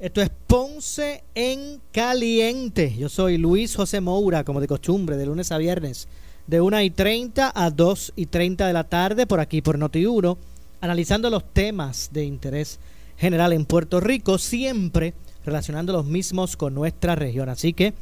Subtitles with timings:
[0.00, 2.96] Esto es Ponce en Caliente.
[2.98, 6.08] Yo soy Luis José Moura, como de costumbre, de lunes a viernes,
[6.46, 10.38] de 1 y 30 a 2 y 30 de la tarde, por aquí por Noti1,
[10.80, 12.80] analizando los temas de interés
[13.18, 15.12] general en Puerto Rico, siempre
[15.44, 17.50] relacionando los mismos con nuestra región.
[17.50, 17.92] Así que,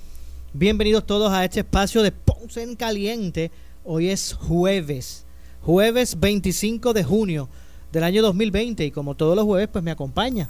[0.52, 3.50] bienvenidos todos a este espacio de Ponce en Caliente.
[3.84, 5.26] Hoy es jueves,
[5.62, 7.48] jueves 25 de junio
[7.92, 10.48] del año 2020 y como todos los jueves pues me acompaña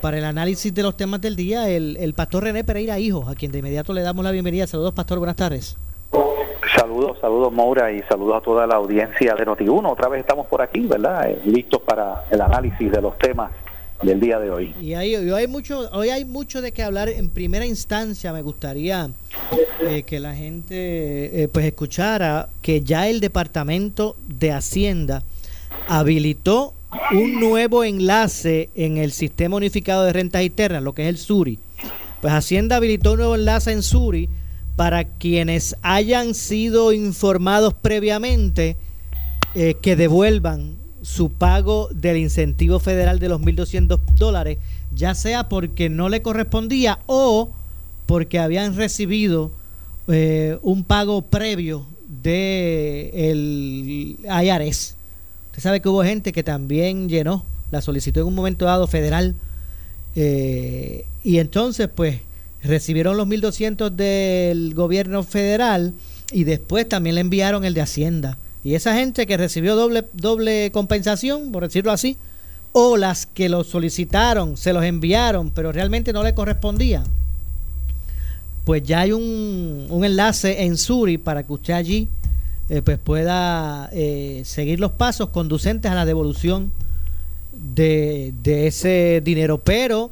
[0.00, 3.34] para el análisis de los temas del día el, el pastor René Pereira Hijo, a
[3.34, 4.66] quien de inmediato le damos la bienvenida.
[4.66, 5.76] Saludos pastor, buenas tardes.
[6.76, 9.90] Saludos, saludos Maura y saludos a toda la audiencia de Noti1.
[9.90, 11.30] Otra vez estamos por aquí, ¿verdad?
[11.30, 13.50] Eh, listos para el análisis de los temas
[14.02, 14.74] del día de hoy.
[14.80, 17.08] Y hay, hoy hay mucho, hoy hay mucho de qué hablar.
[17.08, 19.08] En primera instancia, me gustaría
[19.80, 25.22] eh, que la gente eh, pues escuchara que ya el Departamento de Hacienda
[25.88, 26.74] habilitó
[27.12, 31.58] un nuevo enlace en el Sistema Unificado de Rentas Internas, lo que es el SURI.
[32.20, 34.28] Pues Hacienda habilitó un nuevo enlace en SURI
[34.76, 38.76] para quienes hayan sido informados previamente
[39.54, 44.58] eh, que devuelvan su pago del incentivo federal de los 1.200 dólares,
[44.94, 47.50] ya sea porque no le correspondía o
[48.06, 49.50] porque habían recibido
[50.08, 51.86] eh, un pago previo
[52.22, 54.95] de el IRS.
[55.56, 59.34] Usted sabe que hubo gente que también llenó la solicitud en un momento dado federal
[60.14, 62.20] eh, y entonces pues
[62.62, 65.94] recibieron los 1.200 del gobierno federal
[66.30, 68.36] y después también le enviaron el de Hacienda.
[68.64, 72.18] Y esa gente que recibió doble, doble compensación, por decirlo así,
[72.72, 77.02] o las que lo solicitaron, se los enviaron, pero realmente no le correspondía,
[78.66, 82.08] pues ya hay un, un enlace en Suri para que usted allí
[82.68, 86.72] eh, pues pueda eh, seguir los pasos conducentes a la devolución
[87.52, 89.58] de, ese dinero.
[89.58, 90.10] Pero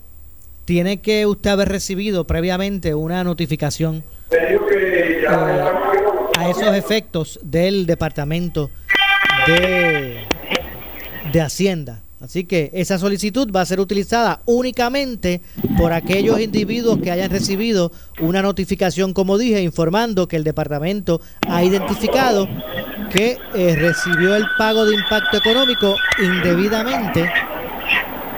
[0.64, 5.24] tiene que usted haber recibido previamente una notificación eh,
[6.38, 8.70] a esos efectos del Departamento
[9.46, 10.20] de,
[11.32, 12.03] de Hacienda.
[12.24, 15.42] Así que esa solicitud va a ser utilizada únicamente
[15.76, 21.62] por aquellos individuos que hayan recibido una notificación, como dije, informando que el departamento ha
[21.62, 22.48] identificado
[23.10, 27.30] que eh, recibió el pago de impacto económico indebidamente,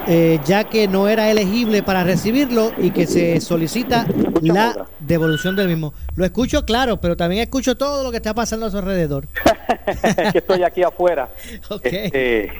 [0.08, 4.04] eh, ya que no era elegible para recibirlo y que se solicita
[4.42, 5.94] la devolución del mismo.
[6.16, 9.28] Lo escucho claro, pero también escucho todo lo que está pasando a su alrededor.
[10.32, 11.28] que estoy aquí afuera.
[11.68, 11.86] Ok.
[11.86, 12.50] Este,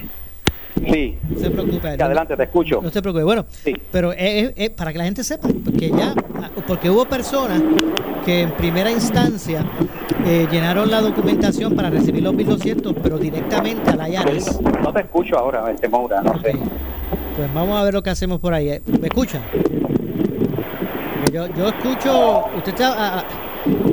[0.91, 1.17] sí.
[1.29, 1.89] No se preocupe.
[1.89, 2.81] Adelante, te escucho.
[2.83, 3.25] No se preocupe.
[3.25, 3.75] Bueno, Sí.
[3.91, 6.15] pero es, es- para que la gente sepa, porque ya,
[6.67, 7.63] porque hubo personas
[8.25, 9.65] que en primera instancia
[10.27, 14.61] eh, llenaron la documentación para recibir los 1.200, pero directamente a la IARES.
[14.83, 16.53] No te escucho ahora, este Moura, no sé.
[17.37, 18.81] Pues vamos a ver lo que hacemos por ahí.
[19.01, 19.41] ¿Me escucha?
[21.33, 23.25] Yo, yo escucho, usted está, a- a-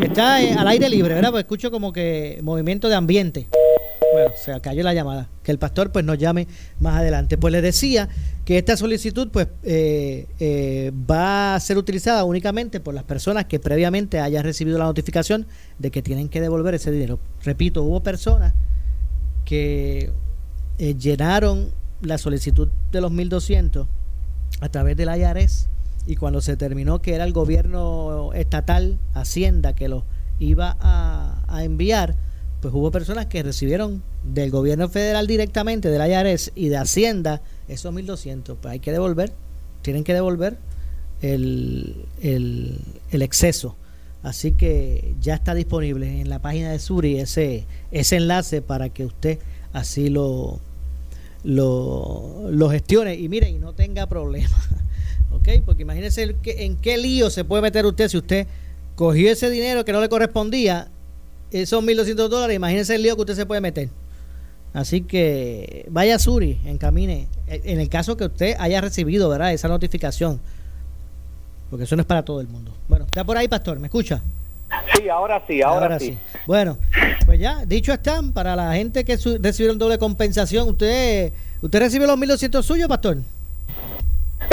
[0.01, 1.31] está eh, al aire libre, ¿verdad?
[1.31, 3.47] Pues escucho como que movimiento de ambiente.
[4.13, 5.27] Bueno, se cayó la llamada.
[5.41, 6.47] Que el pastor pues nos llame
[6.79, 7.37] más adelante.
[7.37, 8.09] Pues le decía
[8.45, 13.59] que esta solicitud pues eh, eh, va a ser utilizada únicamente por las personas que
[13.59, 15.47] previamente hayan recibido la notificación
[15.79, 17.17] de que tienen que devolver ese dinero.
[17.43, 18.53] Repito, hubo personas
[19.45, 20.11] que
[20.77, 21.71] eh, llenaron
[22.01, 23.87] la solicitud de los 1.200
[24.61, 25.69] a través del IRS
[26.05, 30.03] y cuando se terminó que era el gobierno estatal, Hacienda, que los
[30.39, 32.15] iba a enviar,
[32.63, 37.93] pues hubo personas que recibieron del gobierno federal directamente, del IRS y de Hacienda, esos
[37.93, 38.55] 1.200.
[38.55, 39.33] Pues hay que devolver,
[39.81, 40.55] tienen que devolver
[41.21, 43.75] el, el, exceso.
[44.21, 49.03] Así que ya está disponible en la página de Suri ese, ese enlace para que
[49.03, 49.39] usted
[49.73, 50.61] así lo,
[51.43, 54.69] lo, lo gestione y mire y no tenga problemas.
[55.33, 55.49] ¿Ok?
[55.65, 58.47] Porque imagínese en qué lío se puede meter usted si usted
[58.95, 60.87] cogió ese dinero que no le correspondía
[61.53, 63.89] esos 1.200 dólares, imagínense el lío que usted se puede meter.
[64.73, 67.27] Así que vaya Suri, encamine.
[67.47, 69.53] En el caso que usted haya recibido, ¿verdad?
[69.53, 70.39] Esa notificación.
[71.69, 72.71] Porque eso no es para todo el mundo.
[72.87, 74.21] Bueno, está por ahí, pastor, ¿me escucha?
[74.97, 76.17] Sí, ahora sí, ahora, sí.
[76.47, 76.79] Bueno,
[77.25, 82.17] pues ya, dicho están, para la gente que recibieron doble compensación, ¿usted usted recibió los
[82.17, 83.17] 1.200 suyos, pastor?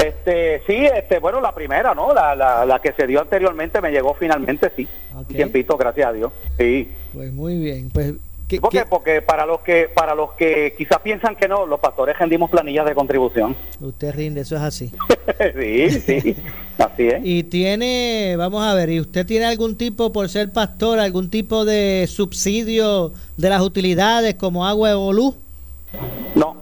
[0.05, 2.15] Este, sí, este, bueno, la primera, ¿no?
[2.15, 4.89] La, la, la que se dio anteriormente me llegó finalmente, sí.
[5.15, 6.33] Un tiempito, gracias a Dios.
[6.59, 6.91] Sí.
[7.13, 7.91] Pues muy bien.
[7.91, 8.15] Pues
[8.59, 12.51] porque, porque para los que para los que quizás piensan que no, los pastores rendimos
[12.51, 13.55] planillas de contribución.
[13.81, 14.93] Usted rinde, eso es así.
[15.61, 16.37] sí, sí,
[16.79, 17.21] así es.
[17.23, 21.65] Y tiene, vamos a ver, ¿y usted tiene algún tipo, por ser pastor, algún tipo
[21.65, 25.35] de subsidio de las utilidades como agua o luz?
[26.35, 26.57] No,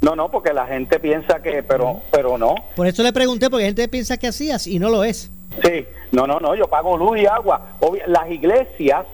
[0.00, 2.54] no, no, porque la gente piensa que, pero, pero no.
[2.74, 5.30] Por eso le pregunté, porque la gente piensa que hacías y no lo es.
[5.62, 7.76] Sí, no, no, no, yo pago luz y agua.
[8.06, 9.06] las iglesias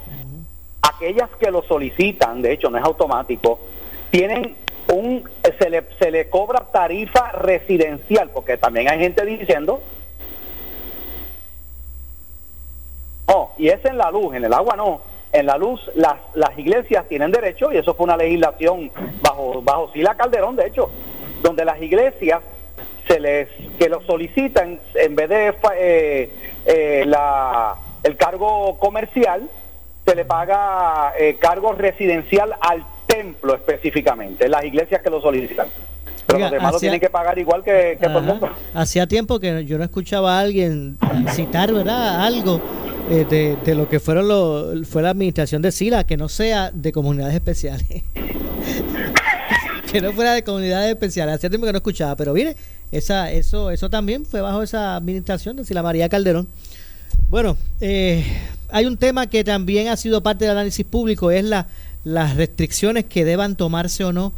[0.97, 3.59] aquellas que lo solicitan, de hecho no es automático,
[4.11, 4.56] tienen
[4.93, 5.29] un,
[5.59, 9.83] se le, se le cobra tarifa residencial, porque también hay gente diciendo,
[13.27, 15.00] oh, y es en la luz, en el agua no,
[15.37, 18.91] en la luz las, las iglesias tienen derecho, y eso fue una legislación
[19.21, 20.91] bajo, bajo Sila Calderón, de hecho,
[21.43, 22.41] donde las iglesias
[23.06, 23.49] se les,
[23.79, 26.31] que lo solicitan, en vez de eh,
[26.65, 29.49] eh, la, el cargo comercial,
[30.06, 35.69] se le paga eh, cargo residencial al templo específicamente, las iglesias que lo solicitan.
[36.27, 38.49] Pero los demás lo tienen que pagar igual que, todo el mundo.
[38.75, 40.99] Hacía tiempo que yo no escuchaba a alguien
[41.31, 42.25] citar, ¿verdad?
[42.25, 42.61] Algo
[43.11, 46.93] eh, de, lo que fueron lo, fue la administración de SILA, que no sea de
[46.93, 47.87] comunidades especiales.
[49.93, 51.37] que no fuera de comunidades especiales.
[51.37, 52.56] Hacía tiempo que no escuchaba, pero mire,
[52.93, 56.49] esa, eso, eso también fue bajo esa administración de Sila María Calderón.
[57.29, 58.25] Bueno, eh,
[58.70, 61.67] hay un tema que también ha sido parte del análisis público, es la,
[62.05, 64.32] las restricciones que deban tomarse o no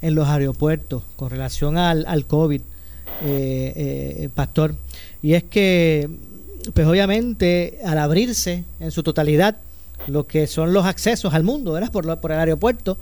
[0.00, 2.60] en los aeropuertos con relación al, al COVID,
[3.24, 4.74] eh, eh, Pastor.
[5.22, 6.10] Y es que,
[6.74, 9.56] pues obviamente, al abrirse en su totalidad
[10.06, 11.90] lo que son los accesos al mundo, ¿verdad?
[11.92, 12.96] Por, por el aeropuerto,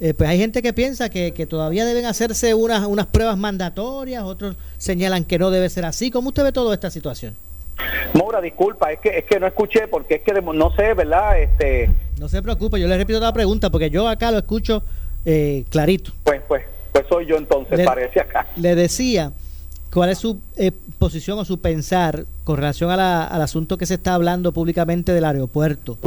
[0.00, 4.22] eh, pues hay gente que piensa que, que todavía deben hacerse unas, unas pruebas mandatorias,
[4.22, 6.10] otros señalan que no debe ser así.
[6.10, 7.36] ¿Cómo usted ve toda esta situación?
[8.12, 11.40] Mora, disculpa, es que es que no escuché porque es que no sé, ¿verdad?
[11.40, 14.82] Este No se preocupe, yo le repito la pregunta porque yo acá lo escucho
[15.24, 16.12] eh, clarito.
[16.24, 18.46] Pues pues pues soy yo entonces, parece acá.
[18.56, 19.32] Le decía,
[19.92, 24.14] ¿cuál es su eh, posición o su pensar con relación al asunto que se está
[24.14, 25.98] hablando públicamente del aeropuerto?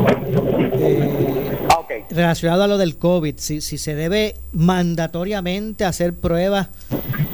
[0.73, 6.69] Eh, ah, relacionado a lo del COVID, si, si se debe mandatoriamente hacer pruebas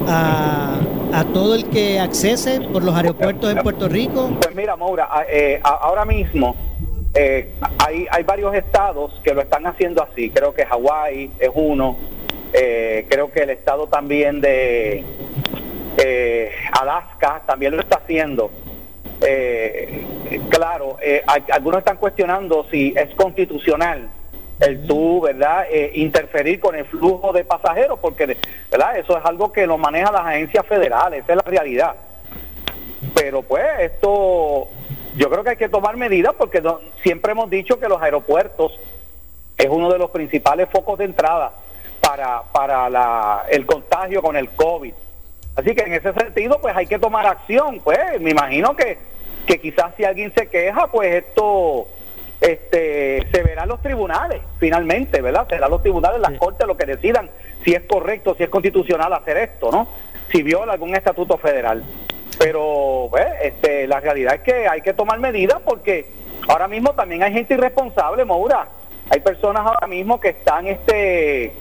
[0.07, 0.79] a
[1.13, 4.37] a todo el que accese por los aeropuertos en Puerto Rico?
[4.41, 6.55] Pues mira, Maura, eh, ahora mismo
[7.13, 10.29] eh, hay, hay varios estados que lo están haciendo así.
[10.29, 11.97] Creo que Hawái es uno.
[12.51, 15.03] Creo que el estado también de
[16.71, 18.51] Alaska también lo está haciendo.
[20.49, 20.97] claro,
[21.51, 24.09] algunos están cuestionando si es constitucional
[24.59, 28.37] el tú, ¿verdad?, eh, interferir con el flujo de pasajeros, porque,
[28.71, 31.95] ¿verdad?, eso es algo que lo maneja las agencias federales, esa es la realidad.
[33.13, 34.67] Pero pues esto,
[35.15, 36.63] yo creo que hay que tomar medidas porque
[37.03, 38.79] siempre hemos dicho que los aeropuertos
[39.57, 41.51] es uno de los principales focos de entrada
[42.01, 44.93] para, para la, el contagio con el COVID.
[45.57, 47.81] Así que en ese sentido, pues hay que tomar acción.
[47.83, 48.97] Pues me imagino que,
[49.47, 51.87] que quizás si alguien se queja, pues esto
[52.39, 55.47] este, se verán los tribunales, finalmente, ¿verdad?
[55.49, 57.29] Serán los tribunales, las cortes, lo que decidan
[57.65, 59.87] si es correcto, si es constitucional hacer esto, ¿no?
[60.31, 61.83] Si viola algún estatuto federal.
[62.37, 66.07] Pero, pues, este, la realidad es que hay que tomar medidas porque
[66.47, 68.67] ahora mismo también hay gente irresponsable, Moura.
[69.09, 71.53] Hay personas ahora mismo que están este, eh,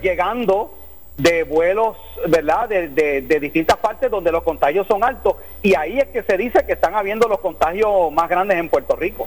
[0.00, 0.79] llegando
[1.22, 1.96] de vuelos,
[2.28, 2.88] ¿verdad?, de,
[3.22, 5.36] de, distintas partes donde los contagios son altos.
[5.62, 8.96] Y ahí es que se dice que están habiendo los contagios más grandes en Puerto
[8.96, 9.26] Rico.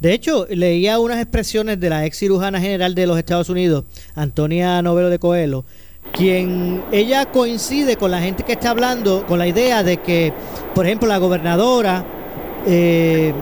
[0.00, 3.84] De hecho, leía unas expresiones de la ex cirujana general de los Estados Unidos,
[4.14, 5.64] Antonia Novelo de Coelho,
[6.12, 10.32] quien ella coincide con la gente que está hablando, con la idea de que,
[10.74, 12.04] por ejemplo, la gobernadora,
[12.66, 13.32] eh,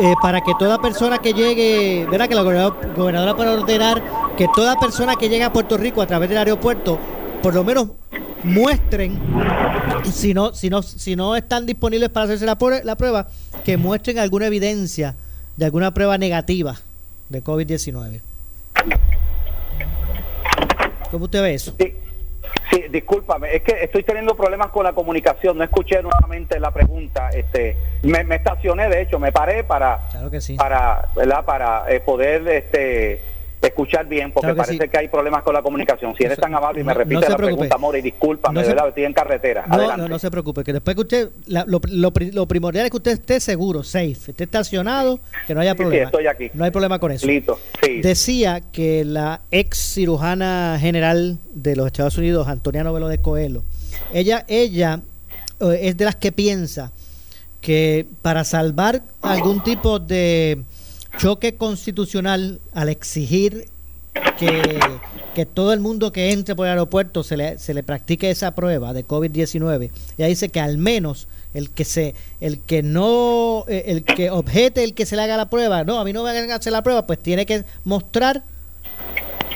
[0.00, 2.28] eh, para que toda persona que llegue, ¿verdad?
[2.28, 4.02] Que la gobernadora, pueda ordenar
[4.36, 6.98] que toda persona que llegue a Puerto Rico a través del aeropuerto,
[7.42, 7.88] por lo menos
[8.42, 9.18] muestren,
[10.12, 13.28] si no, si no, si no están disponibles para hacerse la, la prueba,
[13.64, 15.14] que muestren alguna evidencia
[15.56, 16.80] de alguna prueba negativa
[17.28, 18.20] de COVID-19.
[21.10, 21.74] ¿Cómo usted ve eso?
[21.78, 21.94] Sí.
[22.70, 27.30] Sí, discúlpame, es que estoy teniendo problemas con la comunicación, no escuché nuevamente la pregunta.
[27.30, 30.00] Este, me, estacioné, de hecho, me paré para,
[30.58, 31.44] para, ¿verdad?
[31.44, 33.22] para eh, poder este,
[33.66, 36.14] escuchar bien, porque parece que hay problemas con la comunicación.
[36.16, 38.88] Si eres tan amable y me repite la pregunta, amor, y discúlpame, ¿verdad?
[38.88, 39.64] Estoy en carretera.
[39.66, 43.12] No, no, no se preocupe, que después que usted, lo, lo, primordial es que usted
[43.12, 46.10] esté seguro, safe, esté estacionado, que no haya problema.
[46.10, 46.50] Sí, estoy aquí.
[46.54, 47.26] No hay problema con eso.
[47.26, 47.58] Listo,
[48.02, 53.62] Decía que la ex cirujana general de los Estados Unidos, Antonia Velo de Coelho,
[54.12, 55.00] ella, ella
[55.60, 56.92] eh, es de las que piensa
[57.60, 60.62] que para salvar algún tipo de
[61.18, 63.68] choque constitucional al exigir
[64.38, 68.54] que, todo el mundo que entre por el aeropuerto se le, se le practique esa
[68.54, 69.90] prueba de COVID-19.
[70.16, 74.84] Ella dice que al menos el que se el que no eh, el que objete
[74.84, 76.82] el que se le haga la prueba, no, a mí no me hagan hacer la
[76.82, 78.42] prueba, pues tiene que mostrar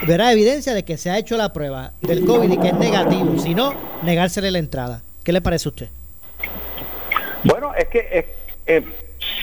[0.07, 3.39] verá evidencia de que se ha hecho la prueba del COVID y que es negativo,
[3.39, 5.03] si no, negársele la entrada.
[5.25, 5.89] ¿Qué le parece a usted?
[7.45, 8.27] Bueno, es que
[8.67, 8.85] eh,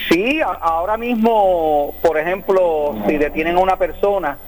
[0.08, 4.38] Sí, ahora mismo, por ejemplo, si detienen a una persona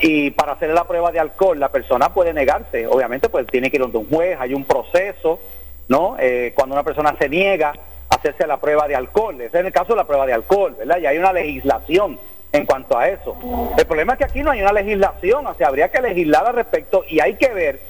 [0.00, 2.86] y para hacer la prueba de alcohol, la persona puede negarse.
[2.86, 5.40] Obviamente, pues tiene que ir donde un juez, hay un proceso,
[5.88, 6.16] ¿no?
[6.18, 7.72] Eh, cuando una persona se niega
[8.08, 10.76] a hacerse la prueba de alcohol, ese es el caso de la prueba de alcohol,
[10.78, 10.98] ¿verdad?
[10.98, 12.18] Y hay una legislación
[12.52, 13.36] en cuanto a eso.
[13.76, 16.54] El problema es que aquí no hay una legislación, o sea, habría que legislar al
[16.54, 17.80] respecto y hay que ver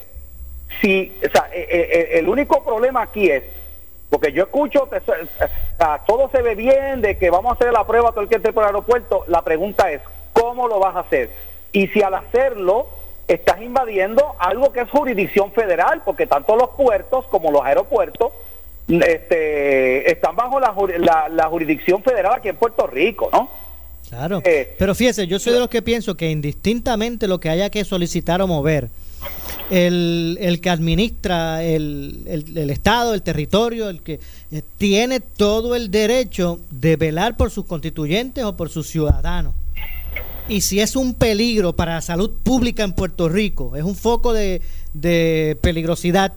[0.81, 3.45] si, o sea, eh, eh, el único problema aquí es
[4.15, 5.01] porque yo escucho que
[6.07, 8.53] todo se ve bien, de que vamos a hacer la prueba todo el que esté
[8.53, 9.25] por el aeropuerto.
[9.27, 10.03] La pregunta es,
[10.33, 11.31] ¿cómo lo vas a hacer?
[11.73, 12.87] Y si al hacerlo
[13.27, 18.31] estás invadiendo algo que es jurisdicción federal, porque tanto los puertos como los aeropuertos
[18.87, 23.51] este, están bajo la, la, jurisdicción federal aquí en Puerto Rico, ¿no?
[24.11, 24.43] Claro.
[24.45, 27.85] Eh, Pero fíjese, yo soy de los que pienso que indistintamente lo que haya que
[27.85, 28.91] solicitar o mover,
[29.71, 32.25] el, que administra el,
[32.71, 38.45] Estado, el territorio, el que eh, tiene todo el derecho de velar por sus constituyentes
[38.45, 39.55] o por sus ciudadanos.
[40.49, 44.33] Y si es un peligro para la salud pública en Puerto Rico, es un foco
[44.33, 44.61] de,
[44.93, 46.35] de peligrosidad,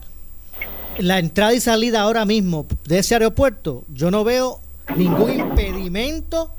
[0.98, 4.60] la entrada y salida ahora mismo de ese aeropuerto, yo no veo
[4.96, 6.50] ningún impedimento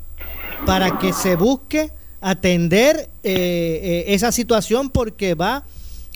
[0.65, 3.33] para que se busque atender eh,
[3.83, 5.63] eh, esa situación porque va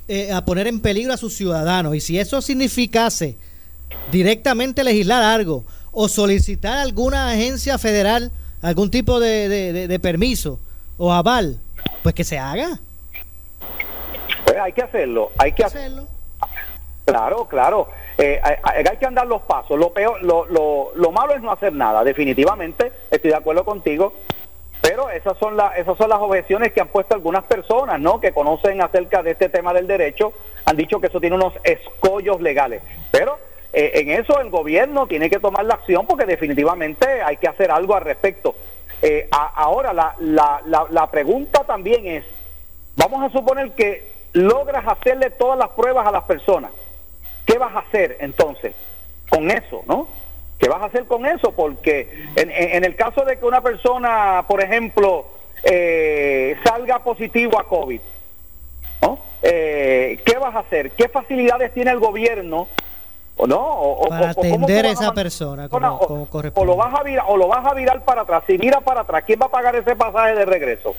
[0.08, 1.96] eh, a poner en peligro a sus ciudadanos.
[1.96, 3.38] Y si eso significase
[4.12, 8.32] directamente legislar algo o solicitar alguna agencia federal
[8.62, 10.60] algún tipo de, permiso
[10.98, 11.60] o aval,
[12.02, 12.80] pues que se haga.
[14.46, 16.08] Pues hay que hacerlo, hay que hacerlo.
[17.06, 17.90] Claro, claro.
[18.18, 19.78] Eh, hay, hay, que andar los pasos.
[19.78, 22.04] Lo peor, lo, lo, lo malo es no hacer nada.
[22.04, 24.14] Definitivamente, estoy de acuerdo contigo.
[24.84, 28.20] Pero esas son, esas son las objeciones que han puesto algunas personas, ¿no?
[28.20, 30.34] Que conocen acerca de este tema del derecho,
[30.66, 32.82] han dicho que eso tiene unos escollos legales.
[33.10, 33.40] Pero
[33.72, 37.72] eh, en eso el gobierno tiene que tomar la acción porque definitivamente hay que hacer
[37.72, 38.56] algo al respecto.
[39.02, 42.26] Eh, ahora, la, la, la, la pregunta también es,
[42.98, 46.72] vamos a suponer que logras hacerle todas las pruebas a las personas.
[47.46, 48.76] ¿Qué vas a hacer entonces
[49.30, 50.10] con eso, no?
[50.64, 51.52] ¿Qué vas a hacer con eso?
[51.52, 55.26] Porque en, el caso de que una persona, por ejemplo,
[55.62, 58.00] eh, salga positivo a COVID,
[59.02, 59.20] ¿no?
[59.42, 60.92] Eh, ¿qué vas a hacer?
[60.92, 62.70] ¿Qué facilidades tiene el gobierno?
[63.36, 63.60] ¿O no?
[63.60, 66.72] O, para atender a esa persona como, corresponde.
[66.72, 68.46] O lo, vas a virar, o lo vas a virar para atrás.
[68.48, 70.96] Si mira para atrás, ¿quién va a pagar ese pasaje de regreso?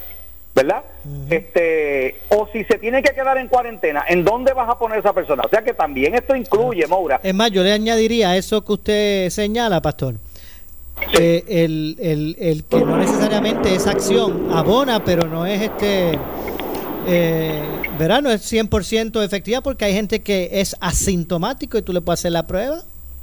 [0.55, 0.83] ¿Verdad?
[1.31, 5.13] este O si se tiene que quedar en cuarentena, ¿en dónde vas a poner esa
[5.13, 5.43] persona?
[5.45, 7.21] O sea que también esto incluye, Moura.
[7.23, 10.15] Es más, yo le añadiría eso que usted señala, Pastor.
[11.19, 16.19] Eh, el, el, el, que no necesariamente es acción abona, pero no es este.
[17.07, 17.63] Eh,
[17.99, 18.23] ¿Verdad?
[18.23, 22.33] No es 100% efectiva porque hay gente que es asintomático y tú le puedes hacer
[22.33, 22.83] la prueba.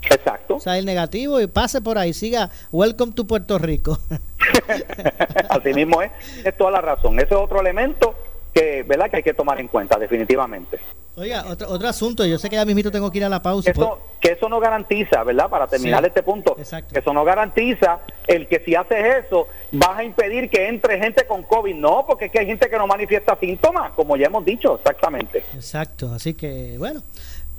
[0.09, 0.57] Exacto.
[0.65, 3.97] O el negativo y pase por ahí, siga, welcome to Puerto Rico.
[5.49, 6.11] Así mismo es,
[6.43, 7.15] es toda la razón.
[7.19, 8.15] Ese es otro elemento
[8.53, 9.09] que, ¿verdad?
[9.09, 10.79] que hay que tomar en cuenta, definitivamente.
[11.17, 13.69] Oiga, otro, otro asunto, yo sé que ya mismito tengo que ir a la pausa.
[13.69, 15.49] Eso, Que eso no garantiza, ¿verdad?
[15.49, 16.97] Para terminar este punto, exacto.
[16.97, 21.43] eso no garantiza el que si haces eso vas a impedir que entre gente con
[21.43, 21.75] COVID.
[21.75, 25.39] No, porque es que hay gente que no manifiesta síntomas, como ya hemos dicho, exactamente.
[25.53, 27.01] Exacto, así que bueno,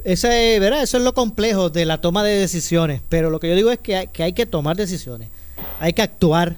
[0.04, 0.82] ese, ¿verdad?
[0.82, 3.78] Eso es lo complejo de la toma de decisiones, pero lo que yo digo es
[3.78, 5.28] que hay que, hay que tomar decisiones,
[5.80, 6.56] hay que actuar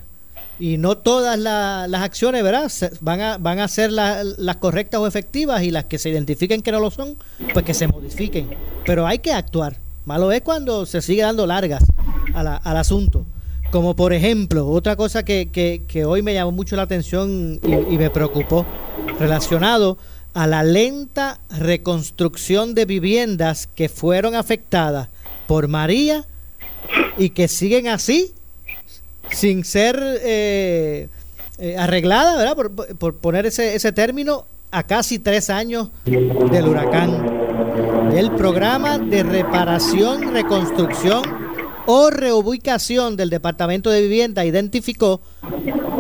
[0.58, 2.70] y no todas las acciones ¿verdad?
[3.00, 6.72] van a, van a ser las correctas o efectivas y las que se identifiquen que
[6.72, 7.16] no lo son,
[7.52, 8.50] pues que se modifiquen,
[8.84, 9.76] pero hay que actuar.
[10.06, 11.82] Malo es cuando se sigue dando largas
[12.34, 13.24] al asunto.
[13.70, 18.10] Como por ejemplo, otra cosa que, que, hoy me llamó mucho la atención y me
[18.10, 18.64] preocupó,
[19.18, 19.98] relacionado
[20.34, 25.08] a la lenta reconstrucción de viviendas que fueron afectadas
[25.46, 26.24] por María
[27.16, 28.32] y que siguen así,
[29.30, 31.08] sin ser eh,
[31.58, 32.56] eh, arregladas, ¿verdad?
[32.56, 38.12] Por, por poner ese, ese término, a casi tres años del huracán.
[38.12, 41.22] El programa de reparación, reconstrucción
[41.86, 45.20] o reubicación del Departamento de Vivienda identificó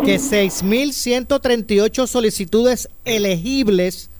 [0.04, 4.10] que 6.138 solicitudes elegibles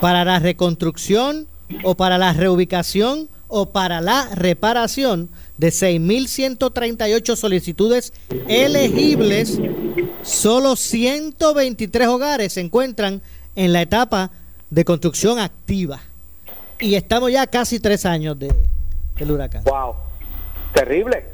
[0.00, 1.46] para la reconstrucción
[1.82, 8.12] o para la reubicación o para la reparación de 6.138 solicitudes
[8.48, 9.58] elegibles,
[10.22, 13.22] solo 123 hogares se encuentran
[13.54, 14.30] en la etapa
[14.70, 16.00] de construcción activa.
[16.78, 18.54] Y estamos ya casi tres años de,
[19.16, 19.64] del huracán.
[19.64, 19.94] ¡Wow!
[20.74, 21.24] Terrible,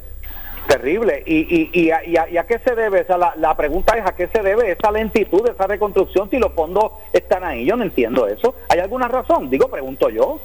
[0.66, 1.22] terrible.
[1.26, 3.00] ¿Y, y, y, a, y, a, qué se debe?
[3.00, 6.52] esa la, la, pregunta es a qué se debe esa lentitud esa reconstrucción si los
[6.52, 7.64] fondos están ahí.
[7.64, 8.54] Yo no entiendo eso.
[8.68, 9.50] ¿Hay alguna razón?
[9.50, 10.40] Digo, pregunto yo.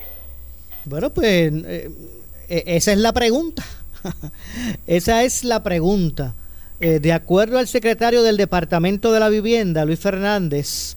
[0.86, 1.90] Bueno, pues eh,
[2.50, 3.64] eh, esa es la pregunta.
[4.88, 6.34] esa es la pregunta.
[6.80, 10.96] Eh, de acuerdo al secretario del Departamento de la Vivienda, Luis Fernández,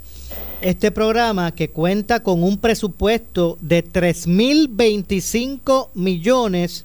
[0.61, 6.85] este programa que cuenta con un presupuesto de 3.025 millones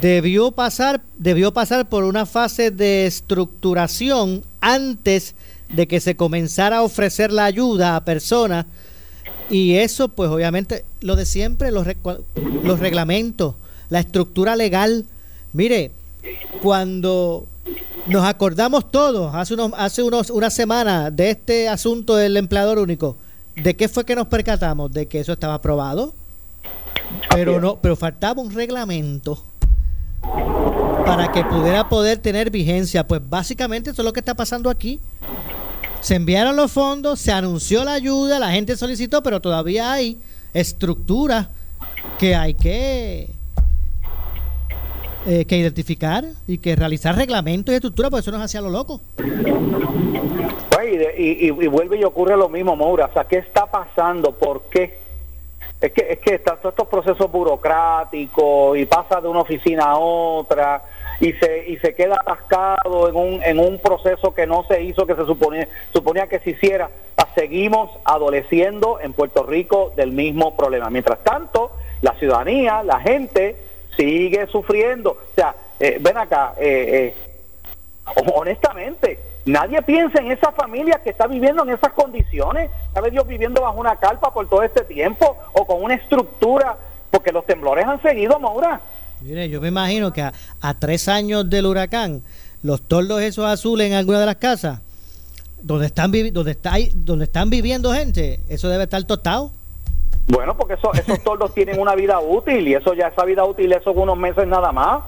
[0.00, 5.34] debió pasar, debió pasar por una fase de estructuración antes
[5.68, 8.66] de que se comenzara a ofrecer la ayuda a personas
[9.50, 11.86] y eso pues obviamente lo de siempre, los,
[12.62, 13.54] los reglamentos,
[13.88, 15.06] la estructura legal.
[15.52, 15.92] Mire,
[16.62, 17.46] cuando
[18.06, 23.16] nos acordamos todos hace unos hace unos una semana de este asunto del empleador único,
[23.54, 24.92] ¿de qué fue que nos percatamos?
[24.92, 26.12] De que eso estaba aprobado.
[27.30, 29.40] Pero no, pero faltaba un reglamento
[31.04, 33.06] para que pudiera poder tener vigencia.
[33.06, 35.00] Pues básicamente eso es lo que está pasando aquí.
[36.00, 40.18] Se enviaron los fondos, se anunció la ayuda, la gente solicitó, pero todavía hay
[40.52, 41.48] estructuras
[42.18, 43.30] que hay que
[45.26, 48.70] eh, que identificar y que realizar reglamentos y estructuras, porque eso no es hacia lo
[48.70, 49.00] loco.
[49.16, 49.26] Pues,
[51.18, 53.06] y, y, y, vuelve y ocurre lo mismo, Moura.
[53.06, 54.30] O sea, ¿qué está pasando?
[54.30, 55.05] ¿Por qué?
[55.80, 59.98] Es que, es que están todos estos procesos burocráticos y pasa de una oficina a
[59.98, 60.82] otra
[61.20, 65.06] y se, y se queda atascado en un, en un proceso que no se hizo,
[65.06, 66.90] que se suponía, suponía que se hiciera.
[67.34, 70.88] Seguimos adoleciendo en Puerto Rico del mismo problema.
[70.88, 73.56] Mientras tanto, la ciudadanía, la gente,
[73.96, 75.10] sigue sufriendo.
[75.10, 81.26] O sea, eh, ven acá, eh, eh, honestamente, nadie piensa en esa familia que está
[81.26, 82.70] viviendo en esas condiciones.
[82.92, 86.76] ¿Sabe Dios viviendo bajo una carpa por todo este tiempo o con una estructura?
[87.10, 88.80] Porque los temblores han seguido, Maura.
[89.22, 92.22] Mire, yo me imagino que a, a, tres años del huracán,
[92.62, 94.80] los tordos esos azules en alguna de las casas,
[95.62, 99.50] donde están, donde está, donde están viviendo gente, eso debe estar tostado.
[100.28, 103.72] Bueno, porque eso, esos tordos tienen una vida útil y eso ya, esa vida útil,
[103.72, 105.02] eso es unos meses nada más.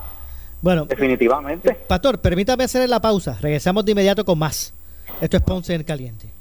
[0.60, 1.74] Bueno, definitivamente.
[1.86, 3.38] Pastor, permítame hacer la pausa.
[3.40, 4.74] Regresamos de inmediato con más.
[5.20, 6.32] Esto es Ponce en Caliente.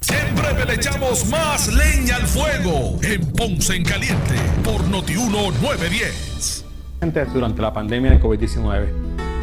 [0.00, 6.64] Siempre le echamos más leña al fuego en Ponce en Caliente por Notiuno 910
[7.32, 8.88] durante la pandemia de COVID-19.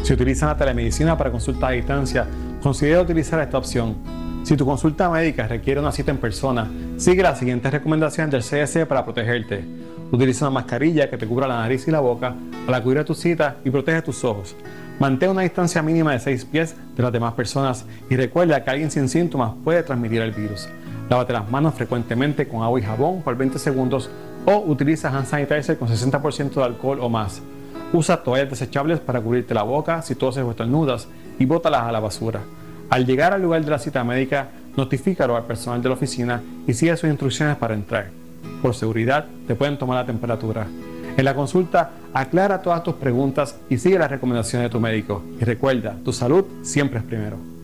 [0.02, 2.26] Si utilizan la telemedicina para consulta a distancia,
[2.62, 3.96] considera utilizar esta opción.
[4.44, 8.86] Si tu consulta médica requiere una cita en persona, sigue las siguientes recomendaciones del CDC
[8.86, 9.64] para protegerte.
[10.12, 12.34] Utiliza una mascarilla que te cubra la nariz y la boca
[12.66, 14.54] al acudir a tu cita y protege tus ojos.
[14.98, 18.90] Mantén una distancia mínima de 6 pies de las demás personas y recuerda que alguien
[18.90, 20.68] sin síntomas puede transmitir el virus.
[21.10, 24.10] Lávate las manos frecuentemente con agua y jabón por 20 segundos
[24.46, 27.42] o utiliza hand sanitizer con 60% de alcohol o más.
[27.92, 32.00] Usa toallas desechables para cubrirte la boca si toses o estornudas y bótalas a la
[32.00, 32.40] basura.
[32.88, 36.72] Al llegar al lugar de la cita médica, notifícalo al personal de la oficina y
[36.72, 38.25] sigue sus instrucciones para entrar.
[38.62, 40.66] Por seguridad, te pueden tomar la temperatura.
[41.16, 45.22] En la consulta, aclara todas tus preguntas y sigue las recomendaciones de tu médico.
[45.40, 47.55] Y recuerda, tu salud siempre es primero.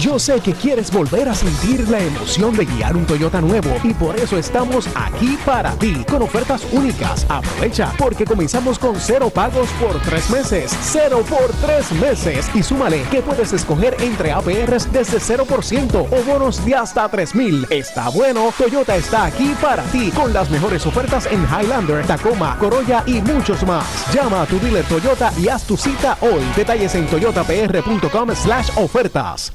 [0.00, 3.92] Yo sé que quieres volver a sentir la emoción de guiar un Toyota nuevo y
[3.92, 7.26] por eso estamos aquí para ti con ofertas únicas.
[7.28, 13.02] Aprovecha porque comenzamos con cero pagos por tres meses, cero por tres meses y súmale
[13.10, 17.66] que puedes escoger entre APRs desde 0% o bonos de hasta 3000.
[17.70, 23.04] Está bueno, Toyota está aquí para ti con las mejores ofertas en Highlander, Tacoma, Corolla
[23.06, 23.84] y muchos más.
[24.12, 26.42] Llama a tu dealer Toyota y haz tu cita hoy.
[26.56, 29.52] Detalles en toyotapr.com slash ofertas.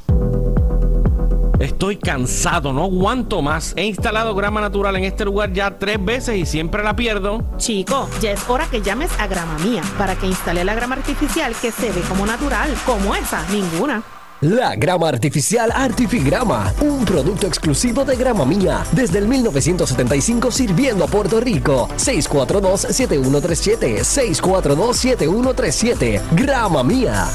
[1.60, 3.74] Estoy cansado, no aguanto más.
[3.76, 7.44] He instalado grama natural en este lugar ya tres veces y siempre la pierdo.
[7.58, 11.54] Chico, ya es hora que llames a Grama Mía para que instale la grama artificial
[11.60, 14.04] que se ve como natural, como esa, ninguna.
[14.42, 21.08] La grama artificial Artifigrama, un producto exclusivo de Grama Mía, desde el 1975 sirviendo a
[21.08, 21.90] Puerto Rico.
[21.98, 27.28] 642-7137, 642-7137, Grama Mía.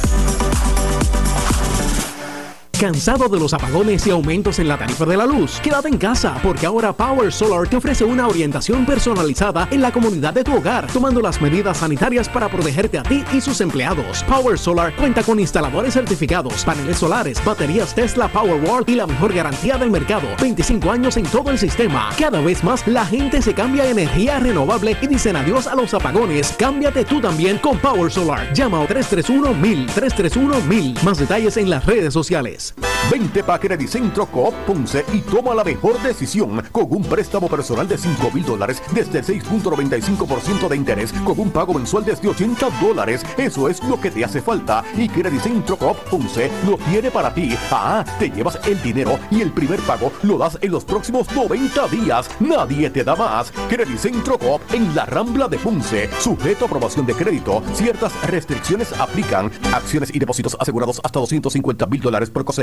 [2.83, 5.61] ¿Cansado de los apagones y aumentos en la tarifa de la luz?
[5.61, 10.35] Quédate en casa, porque ahora Power Solar te ofrece una orientación personalizada en la comunidad
[10.35, 14.25] de tu hogar, tomando las medidas sanitarias para protegerte a ti y sus empleados.
[14.25, 19.79] Power Solar cuenta con instaladores certificados, paneles solares, baterías Tesla Powerwall y la mejor garantía
[19.79, 20.27] del mercado.
[20.41, 22.11] 25 años en todo el sistema.
[22.19, 25.95] Cada vez más la gente se cambia a energía renovable y dicen adiós a los
[25.95, 26.53] apagones.
[26.59, 28.53] Cámbiate tú también con Power Solar.
[28.53, 31.05] Llama a 331 1000 331 1000.
[31.05, 32.72] Más detalles en las redes sociales.
[33.11, 37.99] Vente pa' Centro Coop Ponce y toma la mejor decisión con un préstamo personal de
[37.99, 43.23] 5 mil dólares desde el 6.95% de interés con un pago mensual desde 80 dólares.
[43.37, 45.09] Eso es lo que te hace falta y
[45.41, 47.55] Centro Coop Ponce lo tiene para ti.
[47.71, 51.89] Ah, te llevas el dinero y el primer pago lo das en los próximos 90
[51.89, 52.31] días.
[52.41, 53.53] Nadie te da más.
[53.99, 56.09] Centro Coop en la Rambla de Ponce.
[56.19, 57.63] Sujeto a aprobación de crédito.
[57.75, 59.51] Ciertas restricciones aplican.
[59.73, 62.62] Acciones y depósitos asegurados hasta 250 mil dólares por COSEC.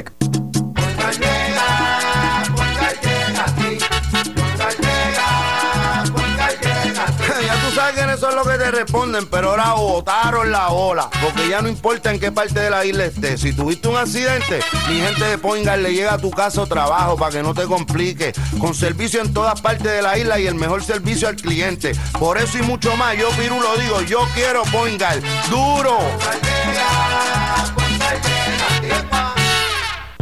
[7.95, 11.09] Que eso es lo que te responden, pero ahora botaron la ola.
[11.23, 13.41] Porque ya no importa en qué parte de la isla estés.
[13.41, 17.17] Si tuviste un accidente, mi gente de Poingal le llega a tu casa o trabajo
[17.17, 18.31] para que no te complique.
[18.59, 21.93] Con servicio en todas partes de la isla y el mejor servicio al cliente.
[22.19, 25.19] Por eso y mucho más, yo Piru lo digo, yo quiero Poingal.
[25.49, 25.97] ¡Duro!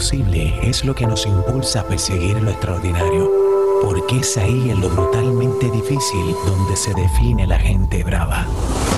[0.00, 3.39] Lo imposible es lo que nos impulsa a perseguir lo extraordinario,
[4.10, 8.44] porque es ahí en lo brutalmente difícil donde se define la gente brava.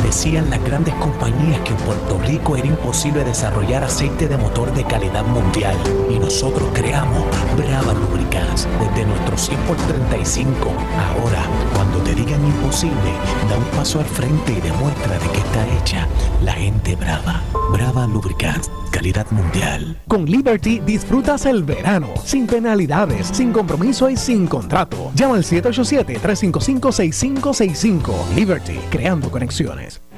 [0.03, 4.85] Decían las grandes compañías que en Puerto Rico era imposible desarrollar aceite de motor de
[4.85, 5.77] calidad mundial
[6.11, 7.25] y nosotros creamos
[7.57, 10.55] Brava Lubricants desde nuestro 100 por 35.
[11.09, 11.43] Ahora,
[11.75, 13.13] cuando te digan imposible,
[13.51, 16.09] da un paso al frente y demuestra de que está hecha
[16.43, 17.43] la gente brava.
[17.73, 19.99] Brava Lubricants, calidad mundial.
[20.09, 25.02] Con Liberty disfrutas el verano, sin penalidades, sin compromiso y sin contrato.
[25.15, 28.35] Llama al 787-355-6565.
[28.35, 30.03] Liberty, creando conexiones.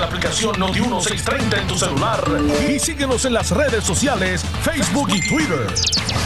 [0.00, 2.24] la aplicación Noti1630 en tu celular
[2.68, 5.66] y síguenos en las redes sociales, Facebook y Twitter.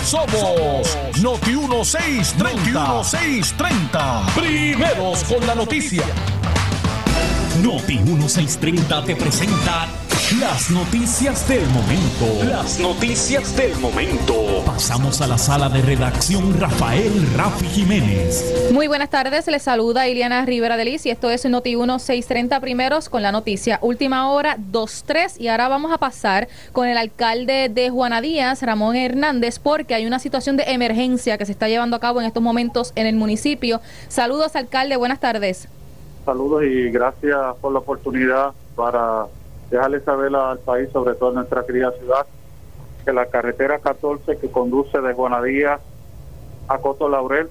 [0.05, 2.73] Somos Noti1630.
[2.73, 4.35] Noti1630.
[4.35, 6.05] Primeros con la noticia.
[7.63, 9.89] Noti 1630 te presenta
[10.33, 12.45] Las noticias del momento.
[12.49, 14.63] Las noticias del momento.
[14.65, 18.71] Pasamos a la sala de redacción Rafael Rafi Jiménez.
[18.73, 22.59] Muy buenas tardes, les saluda Iliana Rivera de Liz y esto es Noti 1 630
[22.61, 27.69] primeros con la noticia Última Hora 23 y ahora vamos a pasar con el alcalde
[27.69, 31.97] de Juana Díaz, Ramón Hernández, porque hay una situación de emergencia que se está llevando
[31.97, 33.83] a cabo en estos momentos en el municipio.
[34.09, 35.69] Saludos, alcalde, buenas tardes.
[36.25, 39.27] Saludos y gracias por la oportunidad para
[39.75, 42.27] dejarle saber al país, sobre todo en nuestra querida ciudad,
[43.05, 45.81] que la carretera 14 que conduce de Juanadía
[46.69, 47.49] a Coto Laurel,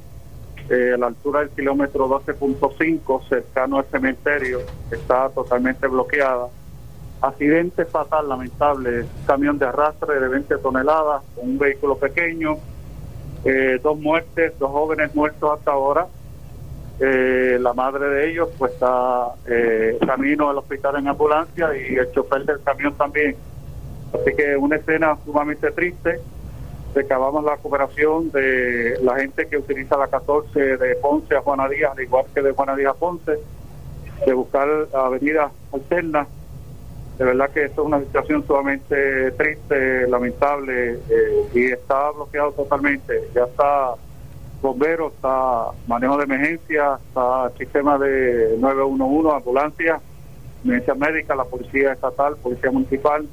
[0.69, 6.47] eh, a la altura del kilómetro 12.5, cercano al cementerio, está totalmente bloqueada.
[7.21, 12.57] Accidente fatal, lamentable, camión de arrastre de 20 toneladas un vehículo pequeño,
[13.43, 16.07] eh, dos muertes, dos jóvenes muertos hasta ahora,
[16.99, 22.11] eh, la madre de ellos pues está eh, camino al hospital en ambulancia y el
[22.11, 23.35] chofer del camión también.
[24.13, 26.19] Así que una escena sumamente triste.
[26.93, 31.93] Recabamos la cooperación de la gente que utiliza la 14 de Ponce a Juana Díaz,
[31.93, 33.39] al igual que de Juana Díaz a Ponce,
[34.25, 36.27] de buscar avenidas alternas.
[37.17, 43.21] De verdad que esto es una situación sumamente triste, lamentable eh, y está bloqueado totalmente.
[43.33, 43.95] Ya está
[44.63, 49.99] bomberos, está manejo de emergencia, está sistema de 911, ambulancia,
[50.63, 53.27] emergencia médica, la policía estatal, policía municipal,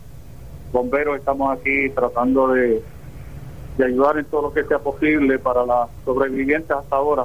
[0.72, 2.82] bomberos, estamos aquí tratando de,
[3.78, 7.24] de ayudar en todo lo que sea posible para las sobrevivientes hasta ahora,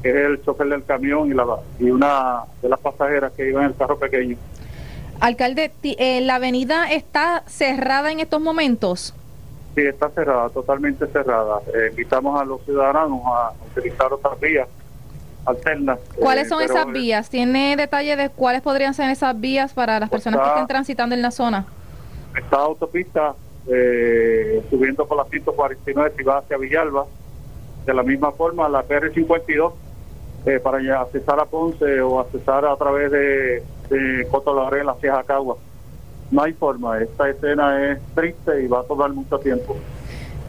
[0.00, 1.44] que es el chofer del camión y, la,
[1.80, 4.36] y una de las pasajeras que iban en el carro pequeño.
[5.18, 9.12] Alcalde, eh, ¿la avenida está cerrada en estos momentos?
[9.78, 11.60] Sí, está cerrada, totalmente cerrada.
[11.72, 14.66] Eh, invitamos a los ciudadanos a utilizar otras vías
[15.46, 16.00] alternas.
[16.16, 17.30] ¿Cuáles eh, son pero, esas vías?
[17.30, 21.22] ¿Tiene detalle de cuáles podrían ser esas vías para las personas que estén transitando en
[21.22, 21.64] la zona?
[22.36, 23.36] Está autopista
[23.68, 27.06] eh, subiendo por la 149 si va hacia Villalba.
[27.86, 29.72] De la misma forma, la PR52
[30.46, 35.56] eh, para accesar a Ponce o accesar a través de, de Coto Laurel hacia Jacagua.
[36.30, 36.98] No hay forma.
[37.00, 39.76] Esta escena es triste y va a tomar mucho tiempo.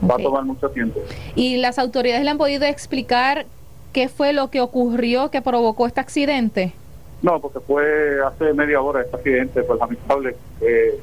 [0.09, 0.99] Va a tomar mucho tiempo.
[1.35, 3.45] ¿Y las autoridades le han podido explicar
[3.93, 6.73] qué fue lo que ocurrió que provocó este accidente?
[7.21, 10.35] No, porque fue hace media hora este accidente, pues lamentable.
[10.61, 10.99] Eh,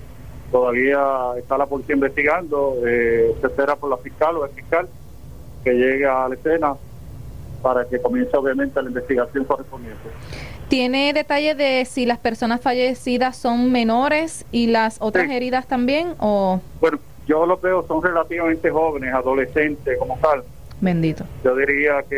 [0.50, 1.02] todavía
[1.36, 4.88] está la policía investigando, eh, se espera por la fiscal o el fiscal
[5.62, 6.74] que llegue a la escena
[7.62, 10.08] para que comience obviamente la investigación correspondiente.
[10.68, 16.14] ¿Tiene detalle de si las personas fallecidas son menores y las otras heridas también?
[16.18, 20.42] ¿O Bueno, yo los veo, son relativamente jóvenes, adolescentes como tal.
[20.80, 21.24] bendito?
[21.44, 22.16] Yo diría que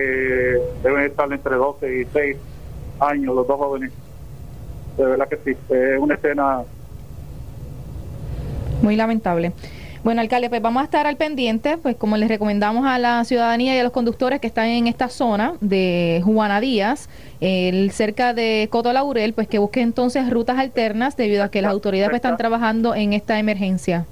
[0.83, 2.37] deben estar entre 12 y 6
[3.01, 3.93] años los dos jóvenes.
[4.97, 6.63] De verdad que sí, es una escena
[8.83, 9.53] Muy lamentable.
[10.09, 13.77] Bueno, alcalde, pues vamos a estar al pendiente, pues como les recomendamos a la ciudadanía
[13.77, 18.69] y a los conductores que están en esta zona de Juana Díaz, el, cerca de
[18.71, 22.39] Coto Laurel, pues que busquen entonces rutas alternas debido a que las autoridades pues, están
[22.39, 24.07] trabajando en esta emergencia.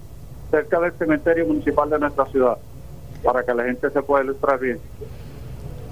[0.51, 2.59] cerca del cementerio municipal de nuestra ciudad,
[3.23, 4.79] para que la gente se pueda ilustrar bien.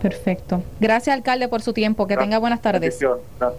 [0.03, 0.63] Perfecto.
[0.81, 2.07] Gracias, alcalde, por su tiempo.
[2.07, 3.01] Que tenga buenas tardes.
[3.01, 3.55] Gracias.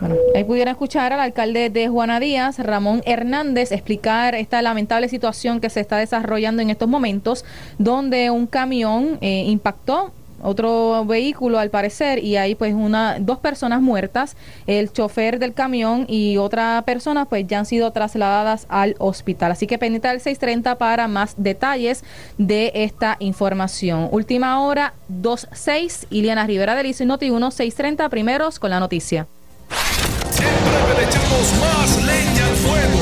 [0.00, 5.60] Bueno, ahí pudieron escuchar al alcalde de Juana Díaz, Ramón Hernández, explicar esta lamentable situación
[5.60, 7.44] que se está desarrollando en estos momentos,
[7.78, 13.80] donde un camión eh, impactó otro vehículo al parecer y hay pues una dos personas
[13.80, 14.36] muertas
[14.68, 19.52] el chofer del camión y otra persona pues ya han sido trasladadas al hospital.
[19.52, 22.04] Así que pendiente del 630 para más detalles
[22.36, 24.08] de esta información.
[24.12, 29.26] Última hora 26 Iliana Rivera del ICI Noti 1 630 primeros con la noticia
[29.70, 32.98] Le echamos más leña al fuego.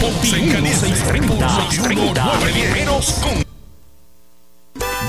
[0.00, 0.86] Ponce en Caliente
[1.26, 3.51] por Noti 910 con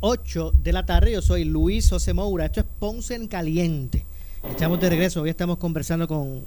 [0.00, 1.12] 8 de la tarde.
[1.12, 2.46] Yo soy Luis José Moura.
[2.46, 4.04] Esto es Ponce en Caliente.
[4.48, 5.22] Estamos de regreso.
[5.22, 6.44] Hoy estamos conversando con,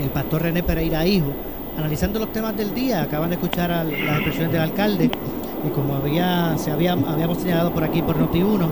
[0.00, 1.32] el pastor René Pereira Hijo,
[1.76, 3.02] analizando los temas del día.
[3.02, 5.10] Acaban de escuchar las expresiones del alcalde.
[5.66, 8.68] Y como había, se había, habíamos señalado por aquí por Noti1,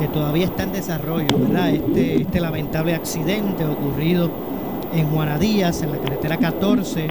[0.00, 1.70] eh, todavía está en desarrollo, ¿verdad?
[1.70, 4.30] Este, este lamentable accidente ocurrido
[4.92, 7.10] en Juanadías, en la carretera 14, eh,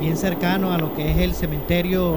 [0.00, 2.16] bien cercano a lo que es el cementerio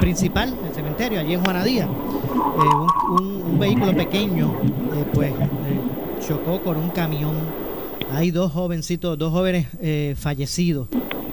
[0.00, 0.54] principal,
[0.92, 1.88] cementerio, allí en Juanadías.
[1.88, 4.54] Eh, un, vehículo pequeño,
[4.94, 5.32] eh, pues,
[6.26, 7.34] chocó con un camión.
[8.12, 9.68] Hay dos jovencitos, dos jóvenes
[10.18, 10.88] fallecidos.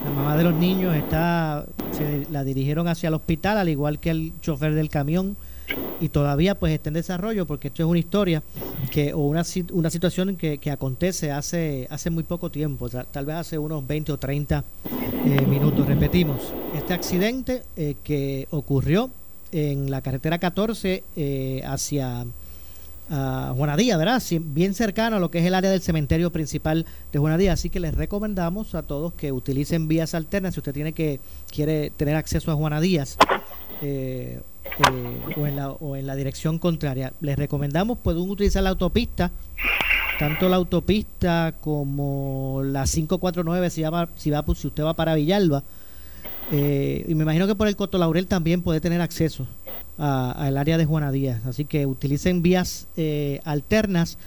[0.05, 4.11] La mamá de los niños está, se la dirigieron hacia el hospital, al igual que
[4.11, 5.35] el chofer del camión
[6.01, 8.41] y todavía pues está en desarrollo porque esto es una historia
[8.91, 9.43] que o una,
[9.73, 14.17] una situación que, acontece hace hace muy poco tiempo, tal vez hace unos 20 o
[14.17, 14.63] 30
[15.25, 15.85] eh, minutos.
[15.87, 19.09] Repetimos, este accidente eh, que ocurrió
[19.51, 22.25] en la carretera 14 eh, hacia
[23.09, 24.21] Juanadía, ¿verdad?
[24.39, 27.53] Bien cercano a lo que es el área del cementerio principal de Juanadía.
[27.53, 30.53] Así que les recomendamos a todos que utilicen vías alternas.
[30.53, 31.19] Si usted tiene que
[31.51, 33.17] quiere tener acceso a Juanadías,
[33.81, 34.41] eh,
[34.77, 37.13] eh, o, en la, o en la dirección contraria.
[37.21, 39.31] Les recomendamos, pueden utilizar la autopista,
[40.19, 45.63] tanto la autopista como la 549 si, va, si, va, si usted va para Villalba.
[46.51, 49.47] Eh, y me imagino que por el Coto Laurel también puede tener acceso
[49.97, 51.45] al área de Juana Díaz.
[51.45, 54.17] Así que utilicen vías eh, alternas.